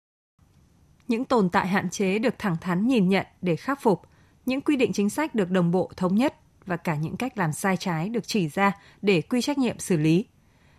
những 1.11 1.25
tồn 1.25 1.49
tại 1.49 1.67
hạn 1.67 1.89
chế 1.89 2.19
được 2.19 2.39
thẳng 2.39 2.57
thắn 2.61 2.87
nhìn 2.87 3.09
nhận 3.09 3.25
để 3.41 3.55
khắc 3.55 3.81
phục, 3.81 4.01
những 4.45 4.61
quy 4.61 4.75
định 4.75 4.93
chính 4.93 5.09
sách 5.09 5.35
được 5.35 5.51
đồng 5.51 5.71
bộ 5.71 5.91
thống 5.97 6.15
nhất 6.15 6.35
và 6.65 6.77
cả 6.77 6.95
những 6.95 7.17
cách 7.17 7.37
làm 7.37 7.51
sai 7.51 7.77
trái 7.77 8.09
được 8.09 8.27
chỉ 8.27 8.47
ra 8.47 8.71
để 9.01 9.21
quy 9.21 9.41
trách 9.41 9.57
nhiệm 9.57 9.79
xử 9.79 9.97
lý. 9.97 10.25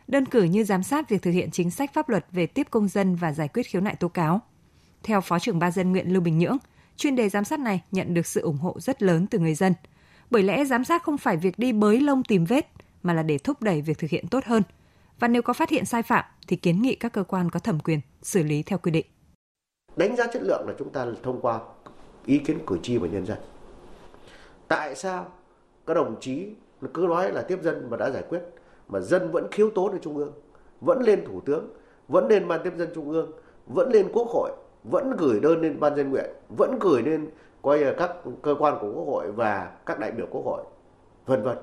Đơn 0.09 0.27
cử 0.27 0.43
như 0.43 0.65
giám 0.65 0.83
sát 0.83 1.09
việc 1.09 1.23
thực 1.23 1.31
hiện 1.31 1.51
chính 1.51 1.71
sách 1.71 1.95
pháp 1.95 2.09
luật 2.09 2.27
về 2.33 2.47
tiếp 2.47 2.67
công 2.71 2.89
dân 2.89 3.17
và 3.17 3.33
giải 3.33 3.49
quyết 3.49 3.67
khiếu 3.67 3.81
nại 3.81 3.97
tố 3.97 4.09
cáo. 4.09 4.41
Theo 5.03 5.21
Phó 5.21 5.39
trưởng 5.39 5.59
Ba 5.59 5.71
dân 5.71 5.93
nguyện 5.93 6.13
Lưu 6.13 6.23
Bình 6.23 6.39
Nhưỡng, 6.39 6.59
chuyên 6.97 7.17
đề 7.17 7.29
giám 7.29 7.45
sát 7.45 7.61
này 7.61 7.83
nhận 7.91 8.15
được 8.15 8.27
sự 8.27 8.41
ủng 8.41 8.59
hộ 8.59 8.77
rất 8.81 9.03
lớn 9.03 9.27
từ 9.27 9.39
người 9.39 9.55
dân. 9.55 9.75
Bởi 10.31 10.43
lẽ 10.43 10.65
giám 10.65 10.85
sát 10.85 11.03
không 11.03 11.19
phải 11.19 11.37
việc 11.37 11.59
đi 11.59 11.73
bới 11.73 12.01
lông 12.01 12.25
tìm 12.25 12.45
vết, 12.45 12.73
mà 13.03 13.13
là 13.13 13.23
để 13.23 13.39
thúc 13.39 13.63
đẩy 13.63 13.83
việc 13.83 13.99
thực 13.99 14.11
hiện 14.11 14.29
tốt 14.29 14.45
hơn. 14.45 14.63
Và 15.19 15.29
nếu 15.29 15.43
có 15.43 15.53
phát 15.53 15.71
hiện 15.71 15.85
sai 15.85 16.03
phạm 16.03 16.25
thì 16.49 16.57
kiến 16.57 16.83
nghị 16.83 16.95
các 16.95 17.13
cơ 17.13 17.25
quan 17.25 17.51
có 17.51 17.61
thẩm 17.61 17.81
quyền 17.81 18.01
xử 18.23 18.43
lý 18.43 18.63
theo 18.63 18.79
quy 18.79 18.91
định. 18.91 19.07
Đánh 19.97 20.17
giá 20.17 20.27
chất 20.27 20.43
lượng 20.43 20.65
là 20.69 20.75
chúng 20.79 20.91
ta 20.91 21.07
thông 21.23 21.41
qua 21.41 21.61
ý 22.27 22.39
kiến 22.39 22.59
cử 22.67 22.79
tri 22.83 22.99
và 22.99 23.09
nhân 23.09 23.27
dân. 23.27 23.39
Tại 24.69 24.95
sao 24.95 25.27
các 25.87 25.95
đồng 25.95 26.17
chí 26.21 26.49
cứ 26.95 27.07
nói 27.09 27.33
là 27.33 27.43
tiếp 27.43 27.59
dân 27.63 27.91
mà 27.91 27.97
đã 27.97 28.11
giải 28.11 28.23
quyết, 28.29 28.41
mà 28.89 29.01
dân 29.01 29.31
vẫn 29.31 29.49
khiếu 29.51 29.71
tố 29.71 29.89
ở 29.89 29.99
trung 30.03 30.17
ương, 30.17 30.33
vẫn 30.81 31.03
lên 31.03 31.25
thủ 31.27 31.41
tướng, 31.41 31.69
vẫn 32.09 32.29
lên 32.29 32.49
ban 32.49 32.61
tiếp 32.65 32.73
dân 32.77 32.89
trung 32.95 33.11
ương, 33.11 33.33
vẫn 33.67 33.93
lên 33.93 34.09
quốc 34.13 34.29
hội, 34.29 34.51
vẫn 34.85 35.17
gửi 35.19 35.41
đơn 35.41 35.61
lên 35.61 35.81
ban 35.81 35.97
dân 35.97 36.11
nguyện, 36.11 36.31
vẫn 36.49 36.79
gửi 36.81 37.03
lên 37.03 37.31
coi 37.63 37.79
là 37.79 37.95
các 37.99 38.11
cơ 38.43 38.55
quan 38.59 38.79
của 38.81 38.93
quốc 38.95 39.05
hội 39.05 39.33
và 39.33 39.77
các 39.87 39.99
đại 39.99 40.11
biểu 40.11 40.27
quốc 40.31 40.43
hội, 40.45 40.65
vân 41.27 41.43
vân 41.43 41.59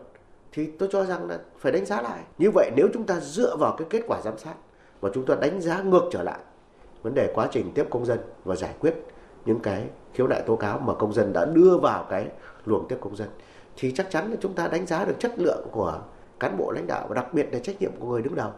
thì 0.51 0.70
tôi 0.79 0.89
cho 0.91 1.06
rằng 1.06 1.27
là 1.27 1.39
phải 1.60 1.72
đánh 1.72 1.86
giá 1.86 2.01
lại 2.01 2.24
như 2.38 2.51
vậy 2.53 2.72
nếu 2.75 2.88
chúng 2.94 3.06
ta 3.06 3.20
dựa 3.20 3.56
vào 3.58 3.75
cái 3.77 3.88
kết 3.89 4.01
quả 4.08 4.22
giám 4.22 4.38
sát 4.38 4.53
và 5.01 5.10
chúng 5.13 5.25
ta 5.25 5.36
đánh 5.36 5.62
giá 5.62 5.82
ngược 5.82 6.10
trở 6.12 6.24
lại 6.24 6.39
vấn 7.01 7.13
đề 7.13 7.32
quá 7.36 7.48
trình 7.51 7.72
tiếp 7.75 7.86
công 7.89 8.06
dân 8.06 8.20
và 8.44 8.56
giải 8.56 8.74
quyết 8.79 8.96
những 9.46 9.60
cái 9.60 9.84
khiếu 10.13 10.27
nại 10.27 10.41
tố 10.41 10.56
cáo 10.56 10.79
mà 10.79 10.94
công 10.94 11.13
dân 11.13 11.34
đã 11.34 11.46
đưa 11.46 11.77
vào 11.77 12.08
cái 12.10 12.27
luồng 12.65 12.88
tiếp 12.88 12.98
công 13.01 13.15
dân 13.15 13.29
thì 13.77 13.91
chắc 13.91 14.12
chắn 14.12 14.32
là 14.32 14.38
chúng 14.41 14.53
ta 14.53 14.68
đánh 14.68 14.86
giá 14.86 15.06
được 15.06 15.15
chất 15.20 15.39
lượng 15.39 15.68
của 15.72 16.01
cán 16.39 16.58
bộ 16.58 16.72
lãnh 16.72 16.88
đạo 16.88 17.06
và 17.10 17.15
đặc 17.15 17.34
biệt 17.34 17.48
là 17.51 17.60
trách 17.60 17.82
nhiệm 17.82 17.91
của 18.00 18.08
người 18.08 18.22
đứng 18.22 18.36
đầu. 18.36 18.51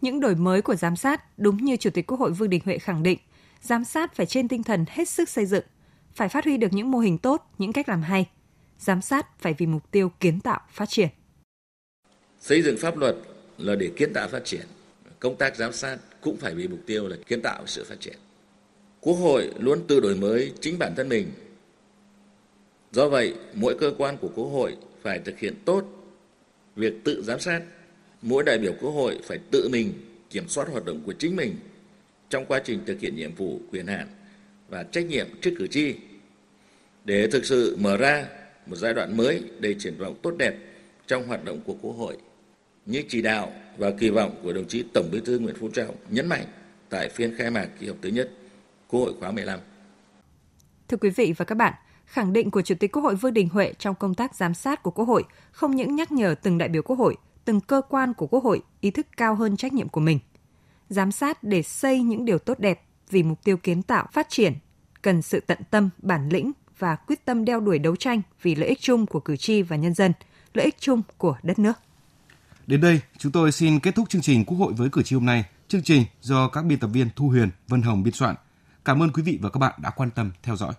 Những 0.00 0.20
đổi 0.20 0.34
mới 0.34 0.62
của 0.62 0.74
giám 0.74 0.96
sát 0.96 1.38
đúng 1.38 1.56
như 1.56 1.76
Chủ 1.76 1.90
tịch 1.90 2.06
Quốc 2.06 2.20
hội 2.20 2.32
Vương 2.32 2.50
Đình 2.50 2.62
Huệ 2.64 2.78
khẳng 2.78 3.02
định, 3.02 3.18
giám 3.60 3.84
sát 3.84 4.14
phải 4.14 4.26
trên 4.26 4.48
tinh 4.48 4.62
thần 4.62 4.84
hết 4.88 5.08
sức 5.08 5.28
xây 5.28 5.46
dựng, 5.46 5.64
phải 6.14 6.28
phát 6.28 6.44
huy 6.44 6.56
được 6.56 6.72
những 6.72 6.90
mô 6.90 6.98
hình 6.98 7.18
tốt, 7.18 7.50
những 7.58 7.72
cách 7.72 7.88
làm 7.88 8.02
hay. 8.02 8.30
Giám 8.82 9.02
sát 9.02 9.26
phải 9.38 9.54
vì 9.58 9.66
mục 9.66 9.90
tiêu 9.90 10.12
kiến 10.20 10.40
tạo, 10.40 10.60
phát 10.70 10.88
triển. 10.88 11.08
Xây 12.40 12.62
dựng 12.62 12.76
pháp 12.76 12.96
luật 12.96 13.16
là 13.58 13.74
để 13.74 13.90
kiến 13.96 14.12
tạo 14.12 14.28
phát 14.28 14.44
triển. 14.44 14.66
Công 15.20 15.36
tác 15.36 15.56
giám 15.56 15.72
sát 15.72 15.98
cũng 16.20 16.36
phải 16.36 16.54
vì 16.54 16.68
mục 16.68 16.80
tiêu 16.86 17.08
là 17.08 17.16
kiến 17.26 17.42
tạo 17.42 17.62
sự 17.66 17.84
phát 17.84 18.00
triển. 18.00 18.16
Quốc 19.00 19.14
hội 19.14 19.52
luôn 19.58 19.86
tự 19.88 20.00
đổi 20.00 20.16
mới 20.16 20.52
chính 20.60 20.78
bản 20.78 20.94
thân 20.96 21.08
mình. 21.08 21.30
Do 22.92 23.08
vậy, 23.08 23.34
mỗi 23.54 23.76
cơ 23.80 23.92
quan 23.98 24.16
của 24.16 24.30
Quốc 24.34 24.46
hội 24.46 24.76
phải 25.02 25.18
thực 25.18 25.38
hiện 25.38 25.54
tốt 25.64 25.84
việc 26.76 26.94
tự 27.04 27.22
giám 27.22 27.40
sát. 27.40 27.62
Mỗi 28.22 28.44
đại 28.44 28.58
biểu 28.58 28.72
Quốc 28.80 28.90
hội 28.90 29.18
phải 29.24 29.38
tự 29.50 29.68
mình 29.68 29.92
kiểm 30.30 30.48
soát 30.48 30.68
hoạt 30.68 30.84
động 30.84 31.02
của 31.06 31.12
chính 31.12 31.36
mình 31.36 31.56
trong 32.30 32.46
quá 32.46 32.62
trình 32.64 32.80
thực 32.86 33.00
hiện 33.00 33.16
nhiệm 33.16 33.34
vụ, 33.34 33.60
quyền 33.72 33.86
hạn 33.86 34.06
và 34.68 34.82
trách 34.82 35.06
nhiệm 35.06 35.26
trước 35.40 35.54
cử 35.58 35.66
tri 35.66 35.94
để 37.04 37.28
thực 37.30 37.44
sự 37.44 37.76
mở 37.80 37.96
ra 37.96 38.26
một 38.66 38.76
giai 38.76 38.94
đoạn 38.94 39.16
mới 39.16 39.42
đầy 39.60 39.76
triển 39.78 39.98
vọng 39.98 40.14
tốt 40.22 40.34
đẹp 40.38 40.54
trong 41.06 41.26
hoạt 41.26 41.44
động 41.44 41.60
của 41.66 41.76
Quốc 41.82 41.92
hội 41.92 42.16
như 42.86 43.02
chỉ 43.08 43.22
đạo 43.22 43.52
và 43.78 43.90
kỳ 43.98 44.10
vọng 44.10 44.40
của 44.42 44.52
đồng 44.52 44.68
chí 44.68 44.84
Tổng 44.94 45.08
Bí 45.12 45.20
thư 45.24 45.38
Nguyễn 45.38 45.56
Phú 45.60 45.68
Trọng 45.74 45.94
nhấn 46.10 46.26
mạnh 46.26 46.44
tại 46.88 47.08
phiên 47.08 47.36
khai 47.38 47.50
mạc 47.50 47.68
kỳ 47.80 47.88
họp 47.88 47.96
thứ 48.02 48.08
nhất 48.08 48.30
Quốc 48.88 49.00
hội 49.00 49.12
khóa 49.20 49.30
15. 49.30 49.60
Thưa 50.88 50.96
quý 50.96 51.10
vị 51.10 51.34
và 51.36 51.44
các 51.44 51.54
bạn, 51.54 51.74
khẳng 52.06 52.32
định 52.32 52.50
của 52.50 52.62
Chủ 52.62 52.74
tịch 52.80 52.92
Quốc 52.92 53.02
hội 53.02 53.14
Vương 53.14 53.34
Đình 53.34 53.48
Huệ 53.48 53.72
trong 53.78 53.94
công 53.94 54.14
tác 54.14 54.34
giám 54.34 54.54
sát 54.54 54.82
của 54.82 54.90
Quốc 54.90 55.04
hội 55.04 55.24
không 55.52 55.76
những 55.76 55.96
nhắc 55.96 56.12
nhở 56.12 56.34
từng 56.42 56.58
đại 56.58 56.68
biểu 56.68 56.82
Quốc 56.82 56.96
hội, 56.96 57.16
từng 57.44 57.60
cơ 57.60 57.82
quan 57.88 58.14
của 58.14 58.26
Quốc 58.26 58.44
hội 58.44 58.62
ý 58.80 58.90
thức 58.90 59.06
cao 59.16 59.34
hơn 59.34 59.56
trách 59.56 59.72
nhiệm 59.72 59.88
của 59.88 60.00
mình. 60.00 60.18
Giám 60.88 61.12
sát 61.12 61.42
để 61.42 61.62
xây 61.62 62.02
những 62.02 62.24
điều 62.24 62.38
tốt 62.38 62.58
đẹp 62.58 62.82
vì 63.10 63.22
mục 63.22 63.44
tiêu 63.44 63.56
kiến 63.56 63.82
tạo, 63.82 64.06
phát 64.12 64.26
triển, 64.28 64.54
cần 65.02 65.22
sự 65.22 65.40
tận 65.40 65.58
tâm, 65.70 65.90
bản 65.98 66.28
lĩnh 66.28 66.52
và 66.82 66.96
quyết 66.96 67.24
tâm 67.24 67.44
đeo 67.44 67.60
đuổi 67.60 67.78
đấu 67.78 67.96
tranh 67.96 68.22
vì 68.42 68.54
lợi 68.54 68.68
ích 68.68 68.80
chung 68.80 69.06
của 69.06 69.20
cử 69.20 69.36
tri 69.36 69.62
và 69.62 69.76
nhân 69.76 69.94
dân, 69.94 70.12
lợi 70.54 70.64
ích 70.64 70.76
chung 70.80 71.02
của 71.18 71.36
đất 71.42 71.58
nước. 71.58 71.72
Đến 72.66 72.80
đây, 72.80 73.00
chúng 73.18 73.32
tôi 73.32 73.52
xin 73.52 73.80
kết 73.80 73.94
thúc 73.94 74.08
chương 74.08 74.22
trình 74.22 74.44
Quốc 74.44 74.58
hội 74.58 74.72
với 74.72 74.88
cử 74.92 75.02
tri 75.02 75.16
hôm 75.16 75.26
nay. 75.26 75.44
Chương 75.68 75.82
trình 75.82 76.04
do 76.20 76.48
các 76.48 76.64
biên 76.64 76.78
tập 76.78 76.86
viên 76.86 77.08
Thu 77.16 77.28
Huyền, 77.28 77.50
Vân 77.68 77.82
Hồng 77.82 78.02
biên 78.02 78.14
soạn. 78.14 78.34
Cảm 78.84 79.02
ơn 79.02 79.12
quý 79.12 79.22
vị 79.22 79.38
và 79.42 79.50
các 79.50 79.58
bạn 79.58 79.74
đã 79.82 79.90
quan 79.90 80.10
tâm 80.10 80.30
theo 80.42 80.56
dõi. 80.56 80.72